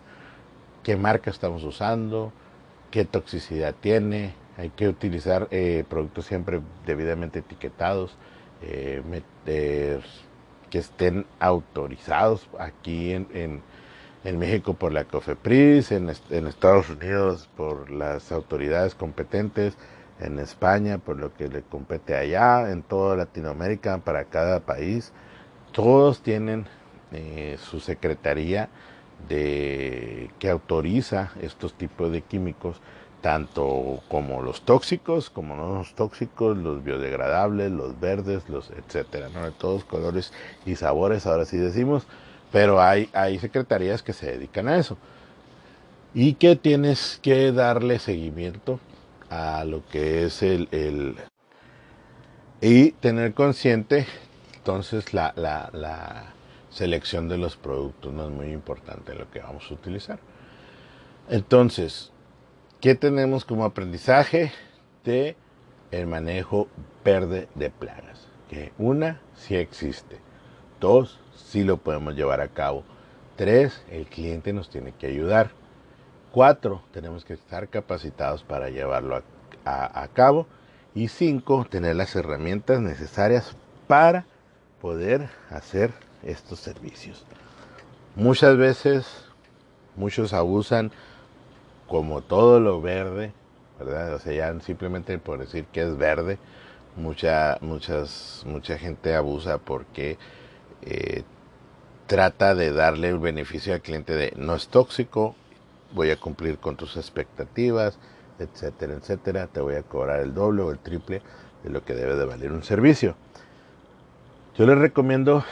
qué 0.82 0.96
marca 0.96 1.30
estamos 1.30 1.62
usando, 1.64 2.32
qué 2.90 3.04
toxicidad 3.04 3.74
tiene. 3.78 4.32
Hay 4.56 4.70
que 4.70 4.88
utilizar 4.88 5.46
eh, 5.50 5.84
productos 5.88 6.24
siempre 6.24 6.60
debidamente 6.86 7.40
etiquetados, 7.40 8.16
eh, 8.62 9.02
que 9.44 10.78
estén 10.78 11.26
autorizados 11.38 12.48
aquí 12.58 13.12
en 13.12 13.28
en 13.34 13.62
México 14.24 14.74
por 14.74 14.92
la 14.92 15.04
COFEPRIS, 15.04 15.92
en, 15.92 16.10
en, 16.30 16.46
Estados 16.46 16.90
Unidos 16.90 17.48
por 17.56 17.90
las 17.90 18.32
autoridades 18.32 18.94
competentes, 18.94 19.76
en 20.20 20.38
España 20.38 20.98
por 20.98 21.16
lo 21.18 21.32
que 21.34 21.48
le 21.48 21.62
compete 21.62 22.16
allá, 22.16 22.70
en 22.70 22.82
toda 22.82 23.16
Latinoamérica 23.16 23.98
para 23.98 24.24
cada 24.24 24.60
país. 24.60 25.12
Todos 25.72 26.22
tienen 26.22 26.66
eh, 27.12 27.56
su 27.60 27.80
secretaría 27.80 28.68
de 29.28 30.30
que 30.38 30.50
autoriza 30.50 31.32
estos 31.40 31.74
tipos 31.74 32.10
de 32.12 32.22
químicos, 32.22 32.80
tanto 33.20 34.00
como 34.08 34.42
los 34.42 34.62
tóxicos, 34.62 35.30
como 35.30 35.56
no 35.56 35.74
los 35.74 35.94
tóxicos, 35.94 36.56
los 36.56 36.84
biodegradables, 36.84 37.70
los 37.70 37.98
verdes, 37.98 38.48
los 38.48 38.70
etcétera, 38.70 39.28
de 39.28 39.50
todos 39.52 39.84
colores 39.84 40.32
y 40.66 40.76
sabores, 40.76 41.26
ahora 41.26 41.44
sí 41.44 41.56
decimos 41.56 42.06
pero 42.52 42.80
hay, 42.80 43.08
hay 43.12 43.38
secretarías 43.38 44.02
que 44.02 44.12
se 44.12 44.32
dedican 44.32 44.68
a 44.68 44.76
eso. 44.76 44.96
Y 46.14 46.34
que 46.34 46.56
tienes 46.56 47.18
que 47.22 47.52
darle 47.52 47.98
seguimiento 47.98 48.80
a 49.30 49.64
lo 49.64 49.86
que 49.86 50.24
es 50.24 50.42
el, 50.42 51.16
Y 52.60 52.92
tener 52.92 53.34
consciente 53.34 54.06
entonces 54.68 55.14
la, 55.14 55.32
la, 55.34 56.34
selección 56.68 57.26
de 57.26 57.38
los 57.38 57.56
productos 57.56 58.12
no 58.12 58.24
es 58.24 58.30
muy 58.30 58.52
importante 58.52 59.14
lo 59.14 59.30
que 59.30 59.40
vamos 59.40 59.64
a 59.70 59.74
utilizar. 59.74 60.18
Entonces, 61.30 62.12
¿qué 62.78 62.94
tenemos 62.94 63.46
como 63.46 63.64
aprendizaje 63.64 64.52
de 65.04 65.36
el 65.90 66.06
manejo 66.06 66.68
verde 67.02 67.48
de 67.54 67.70
plagas? 67.70 68.28
Que 68.50 68.72
una, 68.76 69.22
sí 69.34 69.56
existe. 69.56 70.18
Dos, 70.80 71.18
sí 71.34 71.64
lo 71.64 71.78
podemos 71.78 72.14
llevar 72.14 72.40
a 72.40 72.48
cabo. 72.48 72.84
Tres, 73.36 73.82
el 73.90 74.06
cliente 74.06 74.52
nos 74.52 74.70
tiene 74.70 74.92
que 74.92 75.06
ayudar. 75.06 75.50
Cuatro, 76.32 76.82
tenemos 76.92 77.24
que 77.24 77.34
estar 77.34 77.68
capacitados 77.68 78.42
para 78.42 78.70
llevarlo 78.70 79.22
a, 79.64 80.08
cabo. 80.12 80.46
Y 80.94 81.08
cinco, 81.08 81.66
tener 81.68 81.96
las 81.96 82.14
herramientas 82.16 82.80
necesarias 82.80 83.56
para 83.86 84.24
poder 84.80 85.28
hacer 85.50 85.92
estos 86.22 86.60
servicios. 86.60 87.24
Muchas 88.16 88.56
veces, 88.56 89.24
muchos 89.96 90.32
abusan 90.32 90.90
como 91.86 92.20
todo 92.20 92.60
lo 92.60 92.80
verde, 92.80 93.32
¿verdad? 93.78 94.14
O 94.14 94.18
sea, 94.18 94.32
ya 94.32 94.60
simplemente 94.60 95.18
por 95.18 95.38
decir 95.38 95.64
que 95.66 95.82
es 95.82 95.96
verde, 95.96 96.38
mucha, 96.96 97.58
muchas, 97.60 98.42
mucha 98.46 98.76
gente 98.78 99.14
abusa 99.14 99.58
porque 99.58 100.18
eh, 100.82 101.22
trata 102.06 102.54
de 102.54 102.72
darle 102.72 103.08
el 103.08 103.18
beneficio 103.18 103.74
al 103.74 103.82
cliente 103.82 104.14
de 104.14 104.32
no 104.36 104.54
es 104.54 104.68
tóxico, 104.68 105.34
voy 105.92 106.10
a 106.10 106.16
cumplir 106.16 106.58
con 106.58 106.76
tus 106.76 106.96
expectativas, 106.96 107.98
etcétera, 108.38 108.94
etcétera, 108.94 109.46
te 109.46 109.60
voy 109.60 109.74
a 109.74 109.82
cobrar 109.82 110.20
el 110.20 110.34
doble 110.34 110.62
o 110.62 110.70
el 110.70 110.78
triple 110.78 111.22
de 111.64 111.70
lo 111.70 111.84
que 111.84 111.94
debe 111.94 112.16
de 112.16 112.24
valer 112.24 112.52
un 112.52 112.62
servicio. 112.62 113.16
Yo 114.56 114.66
les 114.66 114.78
recomiendo 114.78 115.44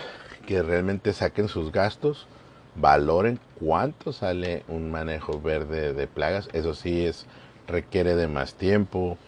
que 0.47 0.63
realmente 0.63 1.13
saquen 1.13 1.49
sus 1.49 1.73
gastos, 1.73 2.27
valoren 2.75 3.39
cuánto 3.59 4.13
sale 4.13 4.65
un 4.69 4.91
manejo 4.91 5.41
verde 5.41 5.93
de 5.93 6.07
plagas. 6.07 6.49
Eso 6.53 6.75
sí 6.75 7.07
es 7.07 7.27
requiere 7.67 8.15
de 8.15 8.29
más 8.29 8.55
tiempo, 8.55 9.19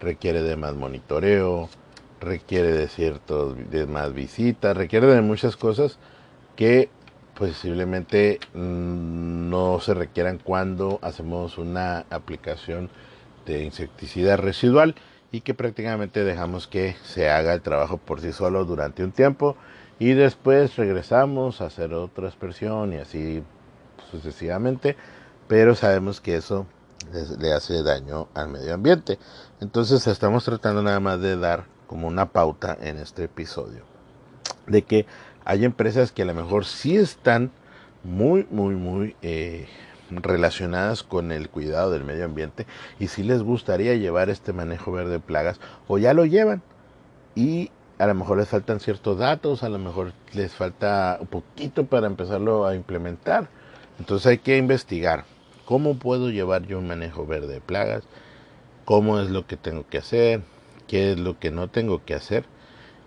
requiere 0.00 0.42
de 0.42 0.56
más 0.56 0.74
monitoreo, 0.74 1.68
requiere 2.20 2.72
de 2.72 2.88
ciertos 2.88 3.56
de 3.70 3.86
más 3.86 4.12
visitas, 4.12 4.76
requiere 4.76 5.06
de 5.06 5.22
muchas 5.22 5.56
cosas 5.56 5.98
que 6.56 6.90
posiblemente 7.38 8.38
mm, 8.54 9.48
no 9.48 9.80
se 9.80 9.94
requieran 9.94 10.38
cuando 10.38 10.98
hacemos 11.02 11.58
una 11.58 12.04
aplicación 12.10 12.90
de 13.46 13.64
insecticida 13.64 14.36
residual 14.36 14.94
y 15.32 15.40
que 15.40 15.54
prácticamente 15.54 16.24
dejamos 16.24 16.66
que 16.66 16.96
se 17.04 17.30
haga 17.30 17.54
el 17.54 17.62
trabajo 17.62 17.96
por 17.96 18.20
sí 18.20 18.32
solo 18.32 18.64
durante 18.64 19.04
un 19.04 19.12
tiempo 19.12 19.56
y 19.98 20.12
después 20.12 20.76
regresamos 20.76 21.60
a 21.60 21.66
hacer 21.66 21.94
otra 21.94 22.28
aspersión 22.28 22.92
y 22.92 22.96
así 22.96 23.42
sucesivamente, 24.10 24.96
pero 25.48 25.74
sabemos 25.74 26.20
que 26.20 26.36
eso 26.36 26.66
le 27.38 27.52
hace 27.52 27.82
daño 27.82 28.28
al 28.34 28.48
medio 28.48 28.74
ambiente. 28.74 29.18
Entonces 29.60 30.06
estamos 30.06 30.44
tratando 30.44 30.82
nada 30.82 31.00
más 31.00 31.20
de 31.20 31.36
dar 31.36 31.64
como 31.90 32.06
una 32.06 32.26
pauta 32.26 32.78
en 32.80 32.98
este 32.98 33.24
episodio 33.24 33.82
de 34.68 34.82
que 34.82 35.06
hay 35.44 35.64
empresas 35.64 36.12
que 36.12 36.22
a 36.22 36.24
lo 36.24 36.34
mejor 36.34 36.64
sí 36.64 36.96
están 36.96 37.50
muy, 38.04 38.46
muy, 38.48 38.76
muy 38.76 39.16
eh, 39.22 39.66
relacionadas 40.08 41.02
con 41.02 41.32
el 41.32 41.48
cuidado 41.48 41.90
del 41.90 42.04
medio 42.04 42.26
ambiente 42.26 42.64
y 43.00 43.08
si 43.08 43.24
les 43.24 43.42
gustaría 43.42 43.96
llevar 43.96 44.30
este 44.30 44.52
manejo 44.52 44.92
verde 44.92 45.10
de 45.10 45.18
plagas 45.18 45.58
o 45.88 45.98
ya 45.98 46.14
lo 46.14 46.24
llevan 46.26 46.62
y 47.34 47.72
a 47.98 48.06
lo 48.06 48.14
mejor 48.14 48.38
les 48.38 48.46
faltan 48.46 48.78
ciertos 48.78 49.18
datos, 49.18 49.64
a 49.64 49.68
lo 49.68 49.80
mejor 49.80 50.12
les 50.32 50.52
falta 50.52 51.18
un 51.20 51.26
poquito 51.26 51.86
para 51.86 52.06
empezarlo 52.06 52.68
a 52.68 52.76
implementar. 52.76 53.48
Entonces 53.98 54.28
hay 54.28 54.38
que 54.38 54.58
investigar 54.58 55.24
cómo 55.64 55.98
puedo 55.98 56.30
llevar 56.30 56.62
yo 56.68 56.78
un 56.78 56.86
manejo 56.86 57.26
verde 57.26 57.54
de 57.54 57.60
plagas, 57.60 58.04
cómo 58.84 59.18
es 59.18 59.28
lo 59.28 59.44
que 59.48 59.56
tengo 59.56 59.88
que 59.88 59.98
hacer, 59.98 60.42
qué 60.90 61.12
es 61.12 61.20
lo 61.20 61.38
que 61.38 61.52
no 61.52 61.68
tengo 61.68 62.04
que 62.04 62.14
hacer 62.14 62.46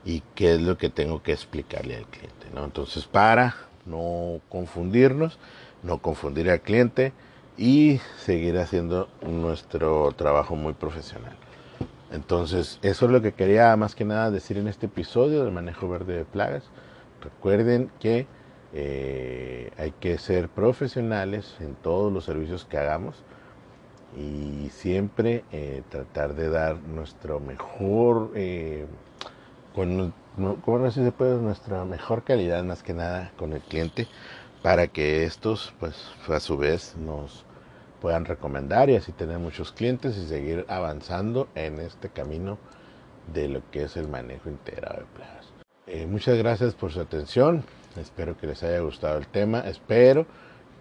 y 0.06 0.24
qué 0.36 0.54
es 0.54 0.62
lo 0.62 0.78
que 0.78 0.90
tengo 0.90 1.22
que 1.22 1.34
explicarle 1.34 1.98
al 1.98 2.06
cliente. 2.06 2.48
¿no? 2.56 2.64
Entonces 2.64 3.08
para 3.08 3.58
no 3.86 4.40
confundirnos, 4.48 5.38
no 5.84 5.98
confundir 5.98 6.50
al 6.50 6.62
cliente 6.62 7.12
y 7.58 8.00
seguir 8.18 8.58
haciendo 8.58 9.10
nuestro 9.22 10.14
trabajo 10.14 10.56
muy 10.56 10.72
profesional. 10.72 11.36
Entonces, 12.10 12.80
eso 12.84 13.06
es 13.08 13.12
lo 13.12 13.22
que 13.22 13.34
quería 13.34 13.76
más 13.76 13.96
que 13.96 14.06
nada 14.06 14.32
decir 14.32 14.58
en 14.58 14.70
este 14.70 14.86
episodio 14.86 15.44
del 15.44 15.52
manejo 15.52 15.90
verde 15.90 16.16
de 16.16 16.26
plagas. 16.26 16.64
Recuerden 17.22 17.92
que 18.00 18.28
eh, 18.72 19.72
hay 19.78 19.92
que 19.92 20.18
ser 20.20 20.48
profesionales 20.48 21.56
en 21.60 21.76
todos 21.76 22.14
los 22.14 22.24
servicios 22.24 22.64
que 22.64 22.78
hagamos 22.78 23.24
y 24.16 24.70
siempre 24.70 25.44
eh, 25.52 25.82
tratar 25.90 26.36
de 26.36 26.50
dar 26.50 26.78
nuestro 26.80 27.40
mejor, 27.40 28.32
eh, 28.36 28.86
con, 29.74 30.14
¿cómo 30.64 30.92
se 30.92 31.12
puede? 31.12 31.42
Nuestra 31.42 31.86
mejor 31.86 32.24
calidad 32.24 32.64
más 32.64 32.84
que 32.84 32.94
nada 32.94 33.32
con 33.38 33.54
el 33.54 33.62
cliente 33.62 34.08
para 34.62 34.88
que 34.88 35.24
estos, 35.24 35.74
pues, 35.80 35.96
a 36.28 36.40
su 36.40 36.58
vez 36.58 36.96
nos 36.98 37.46
puedan 38.02 38.26
recomendar 38.26 38.90
y 38.90 38.96
así 38.96 39.12
tener 39.12 39.40
muchos 39.40 39.72
clientes 39.72 40.18
y 40.18 40.28
seguir 40.28 40.66
avanzando 40.68 41.48
en 41.56 41.80
este 41.80 42.10
camino 42.10 42.58
de 43.34 43.48
lo 43.48 43.62
que 43.72 43.84
es 43.84 43.98
el 43.98 44.08
manejo 44.08 44.50
integrado 44.50 45.00
de 45.00 45.06
plagas. 45.16 45.54
Eh, 45.88 46.06
muchas 46.06 46.38
gracias 46.38 46.76
por 46.76 46.92
su 46.92 47.02
atención. 47.02 47.64
Espero 47.98 48.38
que 48.38 48.48
les 48.48 48.64
haya 48.64 48.80
gustado 48.80 49.18
el 49.18 49.28
tema. 49.28 49.60
Espero 49.62 50.26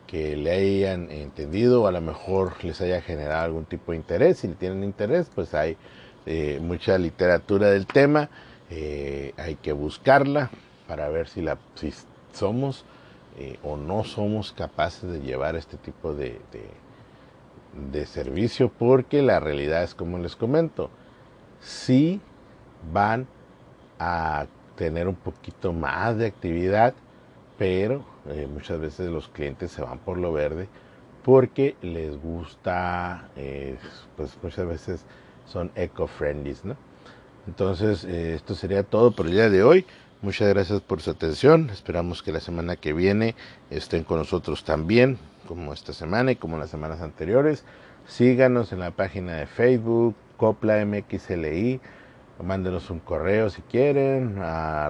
que 0.07 0.37
le 0.37 0.51
hayan 0.51 1.11
entendido 1.11 1.83
o 1.83 1.87
a 1.87 1.93
lo 1.93 2.01
mejor 2.01 2.63
les 2.65 2.81
haya 2.81 3.01
generado 3.01 3.45
algún 3.45 3.65
tipo 3.65 3.93
de 3.93 3.99
interés. 3.99 4.39
Si 4.39 4.49
tienen 4.49 4.85
interés, 4.85 5.31
pues 5.35 5.55
hay 5.55 5.77
eh, 6.27 6.59
mucha 6.61 6.99
literatura 6.99 7.71
del 7.71 7.87
tema. 7.87 8.29
Eh, 8.71 9.35
hay 9.37 9.57
que 9.57 9.73
buscarla 9.73 10.51
para 10.87 11.09
ver 11.09 11.29
si, 11.29 11.43
la, 11.43 11.59
somos 12.33 12.85
eh, 13.39 13.59
o 13.63 13.77
no 13.77 14.05
somos 14.05 14.53
capaces 14.53 15.11
de 15.11 15.21
llevar 15.21 15.57
este 15.57 15.77
tipo 15.77 16.15
de, 16.15 16.39
de, 17.91 18.07
servicio 18.07 18.71
porque 18.71 19.23
la 19.23 19.41
realidad 19.41 19.83
es 19.83 19.95
como 19.95 20.19
les 20.19 20.37
comento, 20.37 20.91
si 21.61 22.21
van 22.93 23.27
a 23.99 24.47
tener 24.77 25.09
un 25.09 25.15
poquito 25.15 25.73
más 25.73 26.19
de 26.19 26.27
actividad, 26.27 26.95
pero 27.57 28.05
eh, 28.29 28.49
muchas 28.53 28.81
veces 28.81 29.11
los 29.11 29.29
clientes 29.29 29.71
se 29.71 29.83
van 29.83 29.99
por 29.99 30.19
lo 30.19 30.33
verde 30.33 30.69
porque 31.25 31.77
les 31.83 32.21
gusta, 32.21 33.29
eh, 33.37 33.77
pues 34.17 34.37
muchas 34.43 34.67
veces 34.67 35.05
son 35.47 35.71
eco-friendly, 35.75 36.57
¿no? 36.65 36.77
Entonces, 37.47 38.05
esto 38.05 38.55
sería 38.55 38.85
todo 38.85 39.11
por 39.11 39.27
el 39.27 39.33
día 39.33 39.51
de 39.51 39.65
hoy. 39.65 39.85
Muchas 40.23 40.49
gracias 40.51 40.81
por 40.81 41.01
su 41.01 41.11
atención. 41.11 41.69
Esperamos 41.71 42.23
que 42.23 42.31
la 42.31 42.39
semana 42.39 42.77
que 42.77 42.93
viene 42.93 43.35
estén 43.71 44.05
con 44.05 44.19
nosotros 44.19 44.63
también, 44.63 45.19
como 45.49 45.73
esta 45.73 45.93
semana 45.93 46.31
y 46.31 46.37
como 46.37 46.59
las 46.59 46.71
semanas 46.71 47.01
anteriores. 47.01 47.65
Síganos 48.07 48.73
en 48.73 48.79
la 48.79 48.93
página 48.93 49.35
de 49.35 49.47
Facebook, 49.47 50.15
Copla 50.37 50.85
MXLI. 50.85 51.81
Mándenos 52.41 52.89
un 52.91 53.01
correo 53.01 53.51
si 53.51 53.63
quieren 53.63 54.39
a 54.41 54.89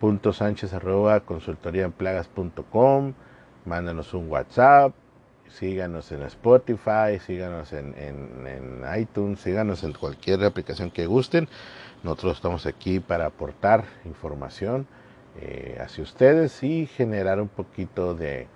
raúl.sánchez 0.00 0.72
Mándenos 3.66 4.14
un 4.14 4.30
WhatsApp. 4.30 4.94
Síganos 5.48 6.12
en 6.12 6.22
Spotify, 6.22 7.18
síganos 7.24 7.72
en, 7.72 7.94
en 7.98 8.84
iTunes, 8.98 9.40
síganos 9.40 9.82
en 9.82 9.92
cualquier 9.92 10.44
aplicación 10.44 10.90
que 10.90 11.06
gusten. 11.06 11.48
Nosotros 12.04 12.36
estamos 12.36 12.66
aquí 12.66 13.00
para 13.00 13.26
aportar 13.26 13.84
información 14.04 14.86
eh, 15.40 15.76
hacia 15.80 16.04
ustedes 16.04 16.62
y 16.62 16.86
generar 16.86 17.40
un 17.40 17.48
poquito 17.48 18.14
de, 18.14 18.46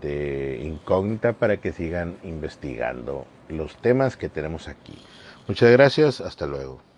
de 0.00 0.60
incógnita 0.62 1.34
para 1.34 1.58
que 1.58 1.72
sigan 1.72 2.16
investigando 2.24 3.26
los 3.48 3.76
temas 3.76 4.16
que 4.16 4.28
tenemos 4.28 4.68
aquí. 4.68 4.98
Muchas 5.46 5.70
gracias, 5.70 6.20
hasta 6.20 6.46
luego. 6.46 6.93